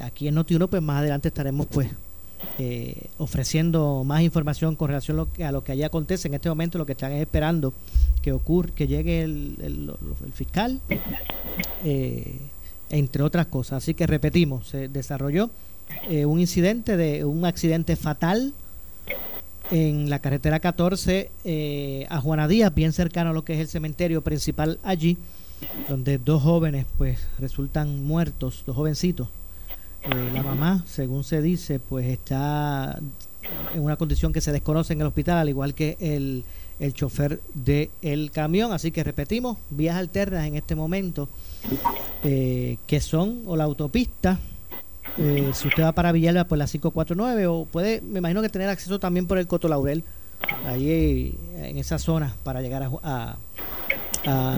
[0.00, 1.88] aquí en Noti1, pues más adelante estaremos pues
[2.60, 6.28] eh, ofreciendo más información con relación a lo que allá acontece.
[6.28, 7.72] En este momento lo que están esperando
[8.22, 9.94] que ocurra, que llegue el,
[10.34, 10.80] fiscal,
[11.84, 12.38] eh,
[12.90, 13.82] entre otras cosas.
[13.82, 15.50] Así que repetimos, se desarrolló
[16.08, 18.52] eh, un incidente de un accidente fatal
[19.70, 21.30] en la carretera 14
[22.08, 25.18] a Juana Díaz, bien cercano a lo que es el cementerio principal allí,
[25.88, 29.28] donde dos jóvenes pues resultan muertos, dos jovencitos
[30.04, 32.98] eh, la mamá, según se dice, pues está
[33.74, 36.44] en una condición que se desconoce en el hospital, al igual que el,
[36.78, 38.72] el chofer del camión.
[38.72, 41.28] Así que repetimos, vías alternas en este momento,
[42.22, 44.38] eh, que son o la autopista,
[45.18, 48.68] eh, si usted va para Villalba, pues la 549, o puede, me imagino que tener
[48.68, 50.04] acceso también por el Coto Laurel,
[50.66, 53.36] ahí en esa zona, para llegar a, a,
[54.26, 54.56] a,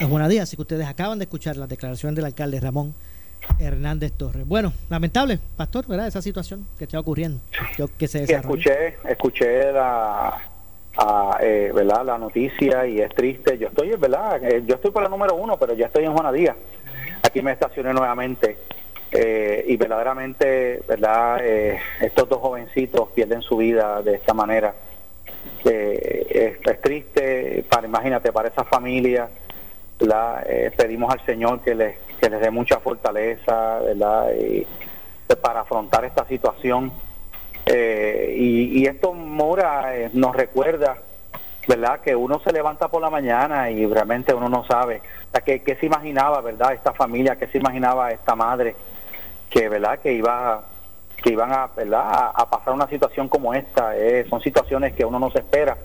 [0.00, 2.94] a Así que ustedes acaban de escuchar la declaración del alcalde Ramón
[3.58, 4.46] Hernández Torres.
[4.46, 6.06] Bueno, lamentable, Pastor, ¿verdad?
[6.06, 7.40] Esa situación que está ocurriendo.
[7.98, 10.38] que se escuché, escuché la,
[11.40, 12.04] eh, ¿verdad?
[12.04, 13.58] la noticia y es triste.
[13.58, 14.42] Yo estoy, ¿verdad?
[14.44, 16.56] Eh, yo estoy por la número uno, pero ya estoy en Juanadía.
[17.22, 18.58] Aquí me estacioné nuevamente.
[19.12, 21.44] Eh, y verdaderamente, ¿verdad?
[22.00, 24.74] estos dos jovencitos pierden su vida de esta manera.
[25.64, 29.28] Es, es, triste, para, imagínate, para esa familia.
[30.00, 30.44] ¿verdad?
[30.76, 34.30] pedimos al Señor que les que les dé mucha fortaleza, ¿verdad?
[34.40, 34.64] Y,
[35.26, 36.92] pues, para afrontar esta situación.
[37.66, 40.98] Eh, y, esto, Mora, eh, nos recuerda,
[41.66, 42.00] ¿verdad?
[42.00, 45.02] Que uno se levanta por la mañana y realmente uno no sabe.
[45.36, 46.74] O ¿qué, se imaginaba, verdad?
[46.74, 48.76] Esta familia, ¿qué se imaginaba esta madre?
[49.52, 49.98] Que, ¿verdad?
[49.98, 50.64] Que iba
[51.22, 52.32] que iban a, ¿verdad?
[52.34, 53.96] a, pasar una situación como esta.
[53.96, 55.76] Eh, son situaciones que uno no se espera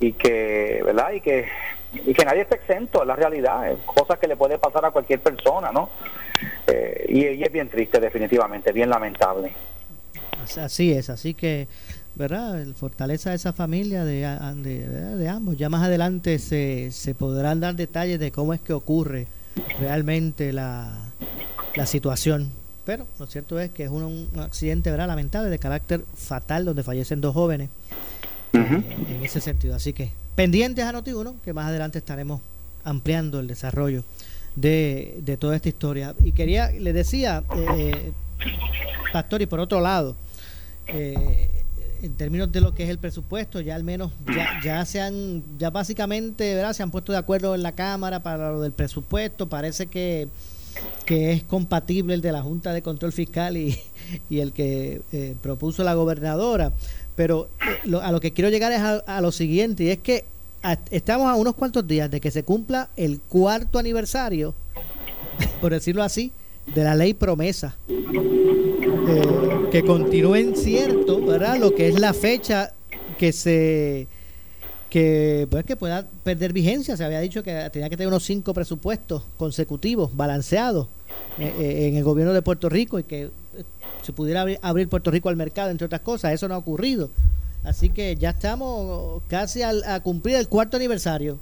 [0.00, 1.12] y que, ¿verdad?
[1.12, 1.46] Y que
[1.92, 4.90] y que nadie está exento, es la realidad, es cosas que le puede pasar a
[4.90, 5.90] cualquier persona, ¿no?
[6.66, 9.52] Eh, y, es bien triste, definitivamente, bien lamentable.
[10.56, 11.66] Así es, así que,
[12.14, 12.64] ¿verdad?
[12.76, 15.56] Fortaleza de esa familia de, de, ambos.
[15.56, 19.26] Ya más adelante se, se podrán dar detalles de cómo es que ocurre
[19.80, 20.96] realmente la,
[21.74, 22.52] la situación.
[22.90, 25.06] Pero lo cierto es que es un, accidente ¿verdad?
[25.06, 27.70] lamentable de carácter fatal donde fallecen dos jóvenes
[28.52, 29.76] en ese sentido.
[29.76, 32.40] Así que pendientes a Noti1, que más adelante estaremos
[32.82, 34.02] ampliando el desarrollo
[34.56, 36.16] de, de toda esta historia.
[36.24, 38.10] Y quería, le decía, eh,
[39.12, 40.16] Pastor, y por otro lado,
[40.88, 41.48] eh,
[42.02, 45.44] en términos de lo que es el presupuesto, ya al menos ya, ya se han,
[45.60, 46.72] ya básicamente, ¿verdad?
[46.72, 49.48] Se han puesto de acuerdo en la Cámara para lo del presupuesto.
[49.48, 50.26] Parece que,
[51.04, 53.78] que es compatible el de la Junta de Control Fiscal y,
[54.30, 56.72] el que eh, propuso la gobernadora.
[57.16, 57.48] Pero
[57.84, 60.24] eh, a lo que quiero llegar es a, lo siguiente, y es que
[60.90, 64.54] estamos a unos cuantos días de que se cumpla el cuarto aniversario,
[65.60, 66.32] por decirlo así,
[66.74, 67.76] de la ley promesa.
[67.88, 69.22] Eh,
[69.70, 71.58] que continúe cierto, ¿verdad?
[71.58, 72.72] Lo que es la fecha
[73.18, 74.06] que se
[74.90, 76.96] que pues que pueda perder vigencia.
[76.96, 80.88] Se había dicho que tenía que tener unos cinco presupuestos consecutivos, balanceados,
[81.38, 83.30] eh, en el gobierno de Puerto Rico y que
[84.02, 86.32] se pudiera abrir, Puerto Rico al mercado, entre otras cosas.
[86.32, 87.08] Eso no ha ocurrido.
[87.64, 91.38] Así que ya estamos casi a cumplir el cuarto aniversario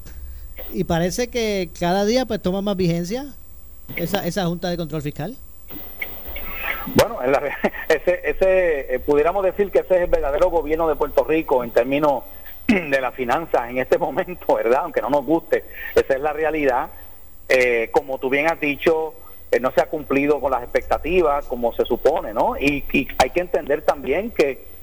[0.72, 3.26] y parece que cada día pues toma más vigencia
[3.96, 5.36] esa, esa Junta de Control Fiscal.
[6.94, 7.18] Bueno,
[7.88, 11.70] ese, ese eh, pudiéramos decir que ese es el verdadero gobierno de Puerto Rico en
[11.70, 12.24] términos
[12.90, 14.80] de las finanzas en este momento, ¿verdad?
[14.84, 15.64] Aunque no nos guste,
[15.94, 16.88] esa es la realidad.
[17.48, 19.14] Eh, como tú bien has dicho,
[19.50, 22.58] eh, no se ha cumplido con las expectativas como se supone, ¿no?
[22.58, 22.84] Y,
[23.18, 24.78] hay que entender también que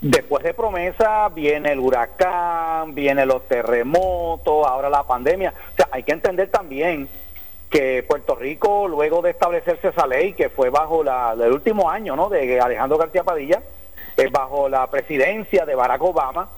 [0.00, 5.52] después de promesa viene el huracán, vienen los terremotos, ahora la pandemia.
[5.72, 7.08] O sea, hay que entender también
[7.74, 12.14] que Puerto Rico, luego de establecerse esa ley, que fue bajo la, el último año
[12.14, 12.28] ¿no?
[12.28, 13.62] de Alejandro García Padilla,
[14.16, 16.48] eh, bajo la presidencia de Barack Obama,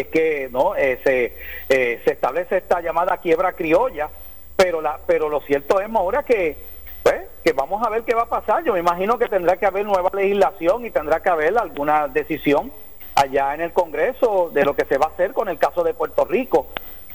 [0.00, 1.34] es que no eh, se,
[1.68, 4.08] eh, se establece esta llamada quiebra criolla,
[4.56, 6.56] pero la pero lo cierto es, ahora que,
[7.02, 8.64] pues, que vamos a ver qué va a pasar.
[8.64, 12.72] Yo me imagino que tendrá que haber nueva legislación y tendrá que haber alguna decisión
[13.14, 15.94] allá en el Congreso de lo que se va a hacer con el caso de
[15.94, 16.68] Puerto Rico,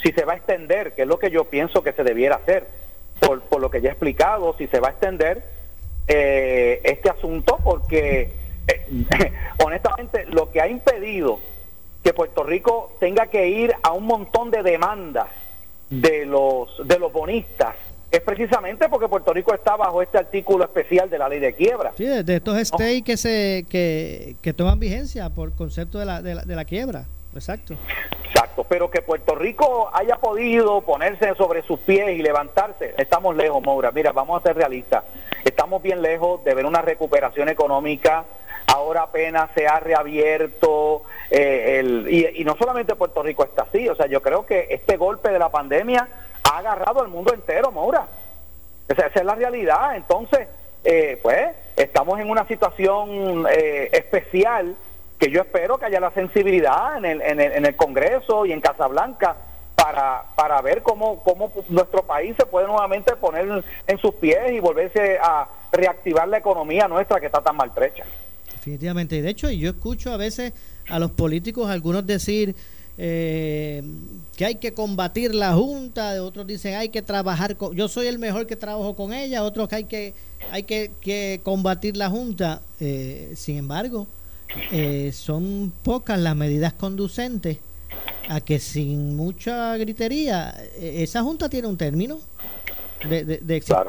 [0.03, 2.67] si se va a extender, que es lo que yo pienso que se debiera hacer
[3.19, 5.43] por, por lo que ya he explicado, si se va a extender
[6.07, 8.33] eh, este asunto, porque
[8.67, 9.31] eh,
[9.63, 11.39] honestamente lo que ha impedido
[12.05, 15.25] que Puerto Rico tenga que ir a un montón de demandas
[15.89, 17.75] de los de los bonistas
[18.11, 21.93] es precisamente porque Puerto Rico está bajo este artículo especial de la ley de quiebra.
[21.97, 26.35] Sí, de estos stays que se que, que toman vigencia por concepto de la, de
[26.35, 27.05] la, de la quiebra.
[27.33, 27.73] Exacto.
[28.23, 33.63] Exacto, pero que Puerto Rico haya podido ponerse sobre sus pies y levantarse, estamos lejos,
[33.63, 33.91] Moura.
[33.91, 35.03] Mira, vamos a ser realistas.
[35.43, 38.25] Estamos bien lejos de ver una recuperación económica.
[38.75, 43.87] Ahora apenas se ha reabierto eh, el, y, no solamente Puerto Rico está así.
[43.87, 46.09] O sea, yo creo que este golpe de la pandemia
[46.43, 48.05] ha agarrado al mundo entero, Moura.
[48.89, 49.95] Esa, es la realidad.
[49.95, 50.49] Entonces,
[50.83, 54.75] eh, pues, estamos en una situación eh, especial
[55.19, 58.51] que yo espero que haya la sensibilidad en el, en el, en el Congreso y
[58.51, 59.37] en Casablanca
[59.73, 64.59] para, para ver cómo, cómo nuestro país se puede nuevamente poner en sus pies y
[64.59, 68.03] volverse a reactivar la economía nuestra que está tan maltrecha.
[68.65, 69.17] Definitivamente.
[69.17, 70.51] Y de hecho, yo escucho a veces
[70.89, 72.55] a los políticos, algunos decir
[72.97, 73.83] eh,
[74.35, 77.75] que hay que combatir la Junta, otros dicen hay que trabajar con...
[77.75, 80.13] Yo soy el mejor que trabajo con ella, otros que hay que,
[80.51, 82.63] hay que, que combatir la Junta.
[82.79, 84.07] Eh, sin embargo,
[84.71, 87.59] eh, son pocas las medidas conducentes
[88.29, 92.19] a que sin mucha gritería, eh, esa junta tiene un término
[93.07, 93.39] de, de,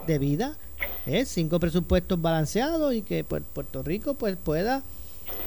[0.06, 0.58] de, vida,
[1.06, 4.82] es cinco presupuestos balanceados y que pues, Puerto Rico pues pueda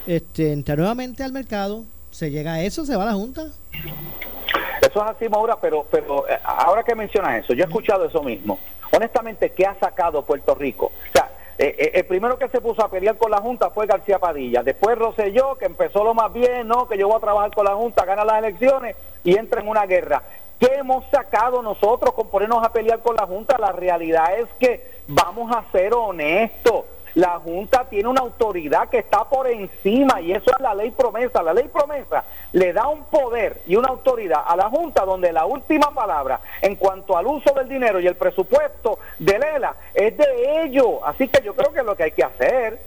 [0.07, 1.83] este, entrar nuevamente al mercado.
[2.11, 3.47] Se llega a eso, se va a la junta.
[4.81, 8.23] Eso es así, Maura, pero, pero eh, ahora que mencionas eso, yo he escuchado eso
[8.23, 8.57] mismo.
[8.91, 10.87] Honestamente, ¿qué ha sacado Puerto Rico?
[10.87, 13.85] O sea, eh, eh, el primero que se puso a pelear con la Junta fue
[13.85, 14.63] García Padilla.
[14.63, 16.87] Después Roselló, que empezó lo más bien, ¿no?
[16.87, 19.85] Que yo voy a trabajar con la Junta, gana las elecciones y entra en una
[19.85, 20.23] guerra.
[20.59, 23.57] ¿Qué hemos sacado nosotros con ponernos a pelear con la Junta?
[23.57, 26.85] La realidad es que vamos a ser honestos
[27.15, 31.41] la Junta tiene una autoridad que está por encima y eso es la ley promesa.
[31.41, 35.45] La ley promesa le da un poder y una autoridad a la Junta donde la
[35.45, 40.63] última palabra en cuanto al uso del dinero y el presupuesto de Lela es de
[40.63, 40.99] ellos.
[41.03, 42.79] Así que yo creo que lo que hay que hacer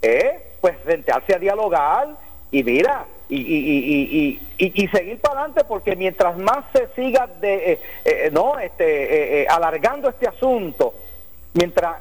[0.00, 2.08] es pues sentarse a dialogar
[2.50, 7.72] y mira, y, y, y, y, seguir para adelante porque mientras más se siga de,
[7.72, 10.94] eh, eh, no este eh, alargando este asunto
[11.52, 11.96] mientras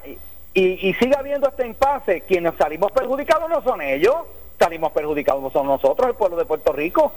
[0.53, 4.15] y, y siga habiendo este impasse, quienes salimos perjudicados no son ellos,
[4.57, 7.11] salimos perjudicados no son nosotros, el pueblo de Puerto Rico.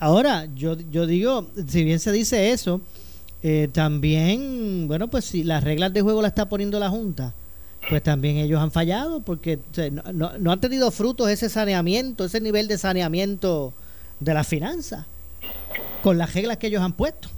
[0.00, 2.80] Ahora, yo, yo digo, si bien se dice eso,
[3.44, 7.34] eh, también, bueno, pues si las reglas de juego las está poniendo la Junta,
[7.88, 9.58] pues también ellos han fallado porque
[10.12, 13.72] no, no, han tenido frutos ese saneamiento, ese nivel de saneamiento
[14.20, 15.06] de las finanzas,
[16.02, 17.28] con las reglas que ellos han puesto.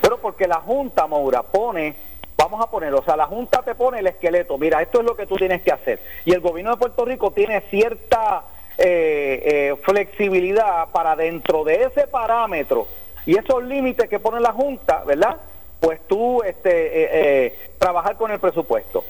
[0.00, 2.08] Pero porque la Junta, Moura, pone
[2.38, 5.16] vamos a poner, o sea, la Junta te pone el esqueleto, mira, esto es lo
[5.16, 6.00] que tú tienes que hacer.
[6.24, 8.44] Y el gobierno de Puerto Rico tiene cierta
[8.78, 12.86] eh, eh, flexibilidad para dentro de ese parámetro
[13.26, 15.36] y esos límites que pone la Junta, ¿verdad?
[15.80, 19.04] Pues tú este, eh, trabajar con el presupuesto.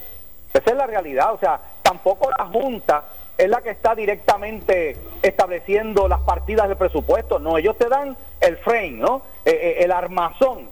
[0.53, 3.05] Esa es la realidad, o sea, tampoco la Junta
[3.37, 8.57] es la que está directamente estableciendo las partidas del presupuesto, no, ellos te dan el
[8.59, 9.23] frame, ¿no?
[9.45, 10.69] el armazón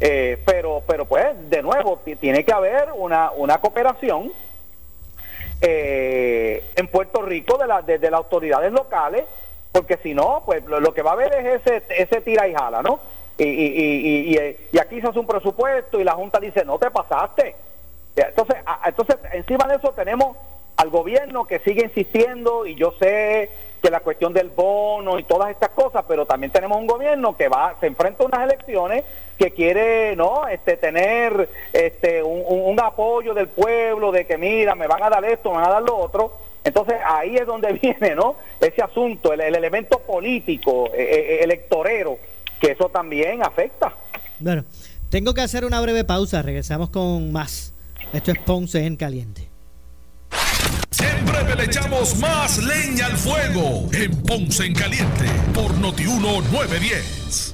[0.00, 4.32] eh, pero, pero pues, de nuevo, tiene que haber una, una cooperación
[5.60, 9.24] eh, en Puerto Rico de, la, de, las autoridades locales,
[9.72, 12.82] porque si no, pues lo, que va a haber es ese, ese tira y jala,
[12.82, 13.00] ¿no?
[13.36, 16.90] Y, y, y, y, aquí se hace un presupuesto y la Junta dice, no te
[16.90, 17.56] pasaste.
[18.14, 18.56] Entonces,
[18.86, 20.36] entonces, encima de eso tenemos
[20.76, 23.50] al gobierno que sigue insistiendo y yo sé
[23.82, 27.48] que la cuestión del bono y todas estas cosas, pero también tenemos un gobierno que
[27.48, 29.04] va se enfrenta a unas elecciones
[29.36, 35.02] que quiere no este tener este un, apoyo del pueblo de que mira me van
[35.02, 36.32] a dar esto me van a dar lo otro
[36.62, 42.18] entonces ahí es donde viene no ese asunto el, elemento político eh, electorero
[42.64, 43.94] que eso también afecta.
[44.38, 44.64] Bueno
[45.14, 47.72] tengo que hacer una breve pausa regresamos con más.
[48.12, 49.48] Esto es Ponce en caliente.
[50.90, 57.53] Siempre le echamos más leña al fuego en Ponce en Caliente por Notiuno 910.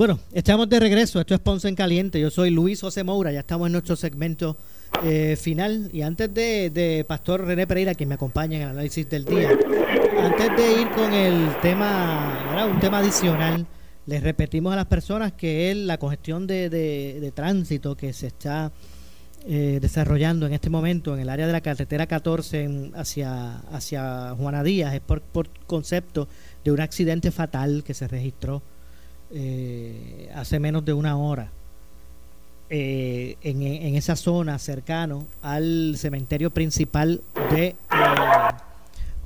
[0.00, 1.20] Bueno, estamos de regreso.
[1.20, 2.18] Esto es Ponce en Caliente.
[2.18, 3.32] Yo soy Luis José Moura.
[3.32, 4.56] Ya estamos en nuestro segmento
[5.04, 5.90] eh, final.
[5.92, 9.50] Y antes de, Pastor René Pereira, quien me acompaña en el análisis del día,
[10.18, 13.66] antes de ir con el tema, un tema adicional,
[14.06, 18.72] les repetimos a las personas que es la congestión de, tránsito que se está
[19.46, 24.62] eh, desarrollando en este momento en el área de la carretera 14 hacia, hacia Juana
[24.62, 26.26] Díaz es por, por concepto
[26.64, 28.62] de un accidente fatal que se registró
[29.32, 31.52] eh, hace menos de una hora
[32.68, 37.20] eh, en, esa zona cercano al cementerio principal
[37.52, 37.76] de eh,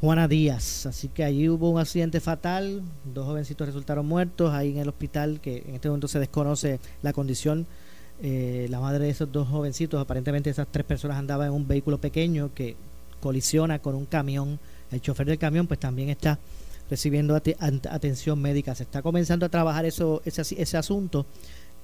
[0.00, 0.84] Juana Díaz.
[0.86, 2.82] Así que allí hubo un accidente fatal,
[3.14, 7.12] dos jovencitos resultaron muertos ahí en el hospital, que en este momento se desconoce la
[7.12, 7.66] condición.
[8.20, 12.50] la madre de esos dos jovencitos, aparentemente esas tres personas andaban en un vehículo pequeño
[12.54, 12.76] que
[13.20, 14.58] colisiona con un camión.
[14.92, 16.38] El chofer del camión pues también está
[16.90, 18.74] recibiendo atención médica.
[18.74, 21.26] Se está comenzando a trabajar eso, ese, ese asunto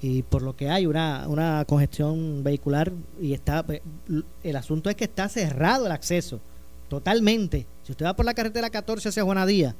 [0.02, 2.90] y por lo que hay una, una congestión vehicular
[3.20, 3.64] y está
[4.42, 6.40] el asunto es que está cerrado el acceso
[6.88, 7.66] totalmente.
[7.84, 9.76] Si usted va por la carretera 14 hacia Juanadía,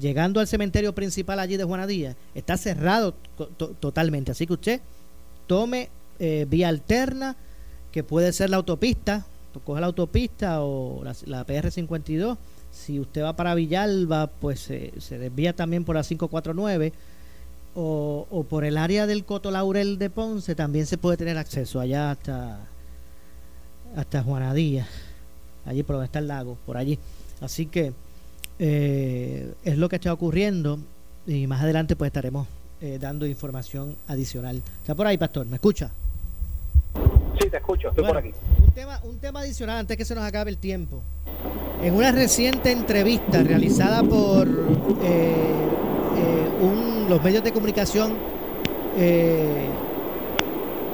[0.00, 3.14] llegando al cementerio principal allí de Juanadía, está cerrado
[3.80, 4.32] totalmente.
[4.32, 4.80] Así que usted
[5.46, 7.36] tome eh, vía alterna,
[7.92, 9.26] que puede ser la autopista,
[9.64, 12.36] coge la autopista o la, la PR52
[12.70, 16.92] si usted va para Villalba, pues se desvía también por la 549
[17.74, 21.80] o, o por el área del Coto Laurel de Ponce también se puede tener acceso
[21.80, 22.60] allá hasta
[23.96, 24.86] hasta Juanadía,
[25.64, 26.98] allí por donde está el lago, por allí.
[27.40, 27.92] Así que
[28.58, 30.78] eh, es lo que está ocurriendo
[31.26, 32.46] y más adelante pues estaremos
[32.80, 34.62] eh, dando información adicional.
[34.80, 35.46] ¿Está por ahí, Pastor?
[35.46, 35.90] ¿Me escucha?
[37.40, 38.32] Sí, te escucho, estoy por aquí.
[38.60, 41.02] Un tema, un tema adicional antes que se nos acabe el tiempo.
[41.82, 45.32] En una reciente entrevista realizada por eh,
[46.16, 48.14] eh, los medios de comunicación
[48.96, 49.68] eh,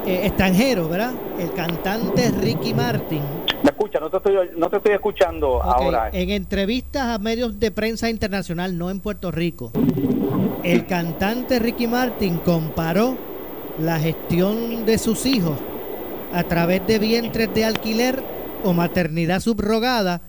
[0.07, 1.12] extranjeros, ¿verdad?
[1.38, 3.22] El cantante Ricky Martin.
[3.62, 3.99] ¿Me escucha?
[3.99, 6.11] No te estoy, no te estoy escuchando ahora.
[6.12, 9.72] En entrevistas a medios de prensa internacional, no en Puerto Rico,
[10.62, 13.16] el cantante Ricky Martin comparó
[13.78, 15.59] la gestión de sus hijos
[16.35, 18.20] a través de vientres de alquiler
[18.64, 20.20] o maternidad subrogada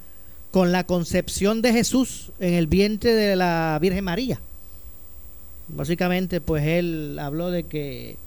[0.51, 4.39] con la concepción de Jesús en el vientre de la Virgen María.
[5.67, 8.17] Básicamente, pues él habló de que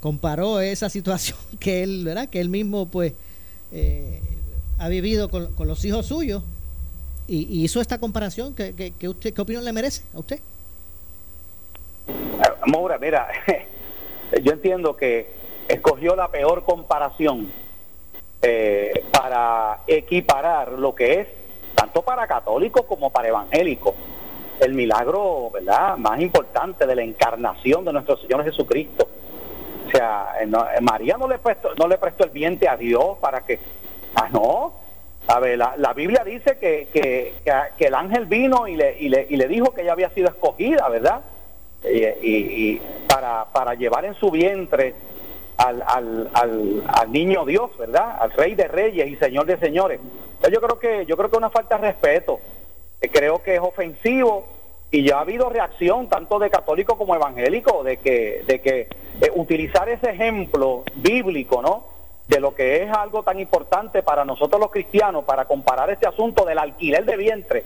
[0.00, 2.28] comparó esa situación que él, ¿verdad?
[2.28, 3.14] Que él mismo, pues,
[3.72, 4.20] eh,
[4.78, 6.42] ha vivido con, los hijos suyos
[7.26, 8.54] y, hizo esta comparación.
[8.54, 10.40] que, usted, ¿Qué opinión le merece a usted?
[12.66, 13.28] Moura, mira,
[14.42, 17.50] yo entiendo que escogió la peor comparación
[18.42, 21.28] eh, para equiparar lo que es
[21.74, 23.94] tanto para católicos como para evangélicos.
[24.60, 29.08] El milagro, ¿verdad?, más importante de la encarnación de nuestro Señor Jesucristo.
[29.86, 33.18] O sea, eh, eh, María no le prestó, no le prestó el vientre a Dios
[33.20, 33.58] para que,
[34.14, 34.74] ah, no,
[35.26, 37.34] a ver, la, la Biblia dice que, que,
[37.76, 40.28] que, el ángel vino y le, y, le, y le dijo que ella había sido
[40.28, 41.22] escogida, ¿verdad?
[41.82, 44.94] Y, y, para, para llevar en su vientre
[45.56, 48.16] al, al, al, al, niño Dios, ¿verdad?
[48.20, 50.00] Al Rey de Reyes y Señor de Señores.
[50.52, 52.40] Yo creo que yo creo que una falta de respeto.
[53.00, 54.46] Eh, creo que es ofensivo
[54.90, 59.30] y ya ha habido reacción tanto de católico como evangélico de que, de que eh,
[59.34, 61.86] utilizar ese ejemplo bíblico, ¿no?
[62.28, 66.44] De lo que es algo tan importante para nosotros los cristianos, para comparar este asunto
[66.44, 67.64] del alquiler de vientre.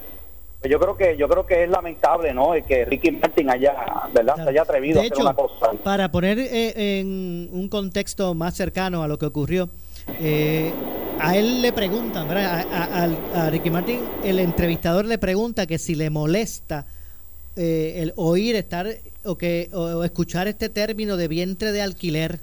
[0.64, 2.52] Yo creo que yo creo que es lamentable, ¿no?
[2.52, 3.74] El que Ricky Martin haya,
[4.12, 4.34] ¿verdad?
[4.42, 5.72] Se haya atrevido a hacer una cosa.
[5.84, 9.68] Para poner eh, en un contexto más cercano a lo que ocurrió,
[10.20, 10.72] eh,
[11.20, 12.66] a él le preguntan, ¿verdad?
[13.34, 16.86] A, Ricky Martin, el entrevistador le pregunta que si le molesta
[17.54, 18.88] eh, el oír, estar
[19.24, 22.40] o que o escuchar este término de vientre de alquiler.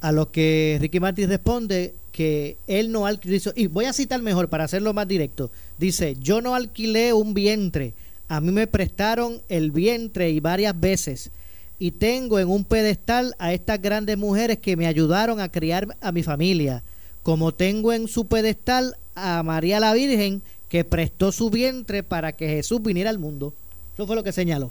[0.00, 4.48] A lo que Ricky Martin responde que él no alquiló, y voy a citar mejor
[4.48, 7.92] para hacerlo más directo, dice, yo no alquilé un vientre,
[8.28, 11.32] a mí me prestaron el vientre y varias veces,
[11.80, 16.12] y tengo en un pedestal a estas grandes mujeres que me ayudaron a criar a
[16.12, 16.84] mi familia,
[17.24, 22.46] como tengo en su pedestal a María la Virgen, que prestó su vientre para que
[22.46, 23.54] Jesús viniera al mundo.
[23.94, 24.70] Eso fue lo que señaló,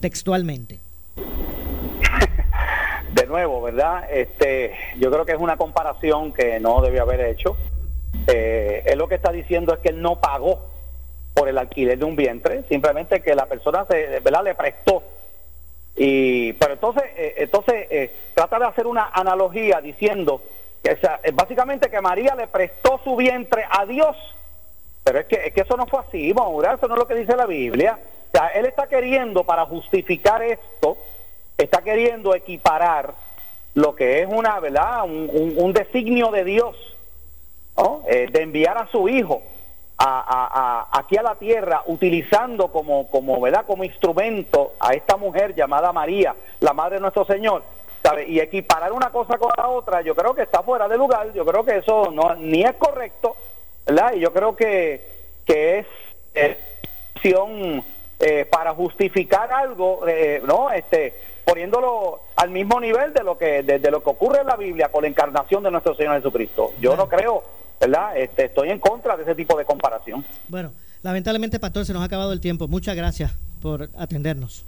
[0.00, 0.78] textualmente
[3.14, 4.08] de nuevo, ¿verdad?
[4.10, 7.56] Este, yo creo que es una comparación que no debe haber hecho.
[8.26, 10.62] Eh, él lo que está diciendo es que él no pagó
[11.32, 14.42] por el alquiler de un vientre, simplemente que la persona se, ¿verdad?
[14.44, 15.02] le prestó.
[15.96, 20.42] Y, pero entonces, eh, entonces eh, trata de hacer una analogía diciendo
[20.82, 20.98] que
[21.32, 24.16] básicamente que María le prestó su vientre a Dios.
[25.04, 27.14] Pero es que, es que eso no fue así, Maura, eso no es lo que
[27.14, 27.98] dice la Biblia.
[28.28, 30.96] O sea, él está queriendo para justificar esto,
[31.56, 33.14] está queriendo equiparar
[33.74, 35.04] lo que es una, ¿verdad?
[35.04, 36.76] Un, designio de Dios,
[38.08, 39.42] eh, de enviar a su hijo
[39.98, 43.64] a, aquí a la tierra utilizando como, como, ¿verdad?
[43.66, 47.62] como instrumento a esta mujer llamada María, la madre de nuestro Señor.
[48.02, 48.28] ¿sabe?
[48.28, 51.44] Y equiparar una cosa con la otra, yo creo que está fuera de lugar, yo
[51.46, 53.34] creo que eso no ni es correcto,
[53.86, 54.12] ¿verdad?
[54.14, 55.02] Y yo creo que,
[55.46, 55.86] que es
[56.34, 56.58] eh,
[58.20, 60.70] eh para justificar algo, eh, ¿no?
[60.70, 61.14] Este,
[61.44, 65.02] poniéndolo al mismo nivel de lo que de, lo que ocurre en la Biblia con
[65.02, 66.72] la encarnación de nuestro Señor Jesucristo.
[66.80, 67.42] Yo no creo,
[67.80, 68.16] ¿verdad?
[68.16, 70.24] Este, estoy en contra de ese tipo de comparación.
[70.48, 70.72] Bueno,
[71.02, 72.68] lamentablemente, pastor, se nos ha acabado el tiempo.
[72.68, 74.66] Muchas gracias por atendernos.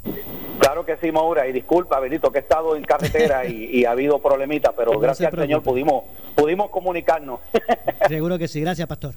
[0.59, 4.21] Claro que sí, Maura, y disculpa, Benito, que he estado en carretera y, ha habido
[4.21, 6.05] problemitas, pero gracias al Señor pudimos
[6.35, 7.41] pudimos comunicarnos.
[8.09, 9.15] Seguro que sí, gracias, pastor.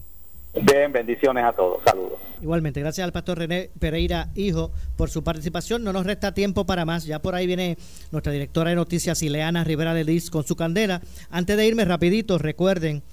[0.54, 1.82] Bien, bendiciones a todos.
[1.86, 2.20] Saludos.
[2.42, 5.84] Igualmente, gracias al pastor René Pereira, hijo, por su participación.
[5.84, 7.06] No nos resta tiempo para más.
[7.06, 7.78] Ya por ahí viene
[8.12, 11.02] nuestra directora de noticias, Ileana Rivera de Liz, con su candela.
[11.30, 13.04] Antes de irme rapidito, recuerden,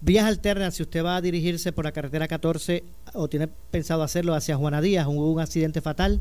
[0.00, 4.34] vías alternas, si usted va a dirigirse por la carretera 14 o tiene pensado hacerlo
[4.34, 6.20] hacia Juana Díaz, hubo un accidente fatal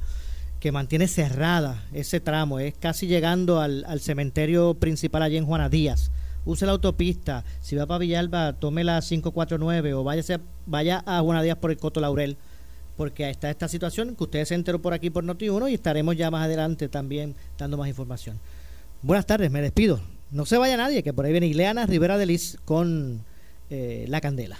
[0.60, 2.60] que mantiene cerrada ese tramo.
[2.60, 6.12] Es casi llegando al, al cementerio principal allí en Juana Díaz
[6.46, 7.44] use la autopista.
[7.62, 12.00] Si va para Villalba, tome la 549 o váyase, vaya a Juana por el Coto
[12.00, 12.38] Laurel.
[12.98, 16.30] Porque está esta situación que ustedes se enteró por aquí por Noti1 y estaremos ya
[16.32, 18.40] más adelante también dando más información.
[19.02, 20.02] Buenas tardes, me despido.
[20.32, 23.24] No se vaya nadie, que por ahí viene Ileana Rivera de Liz con
[23.70, 24.60] eh, La Candela.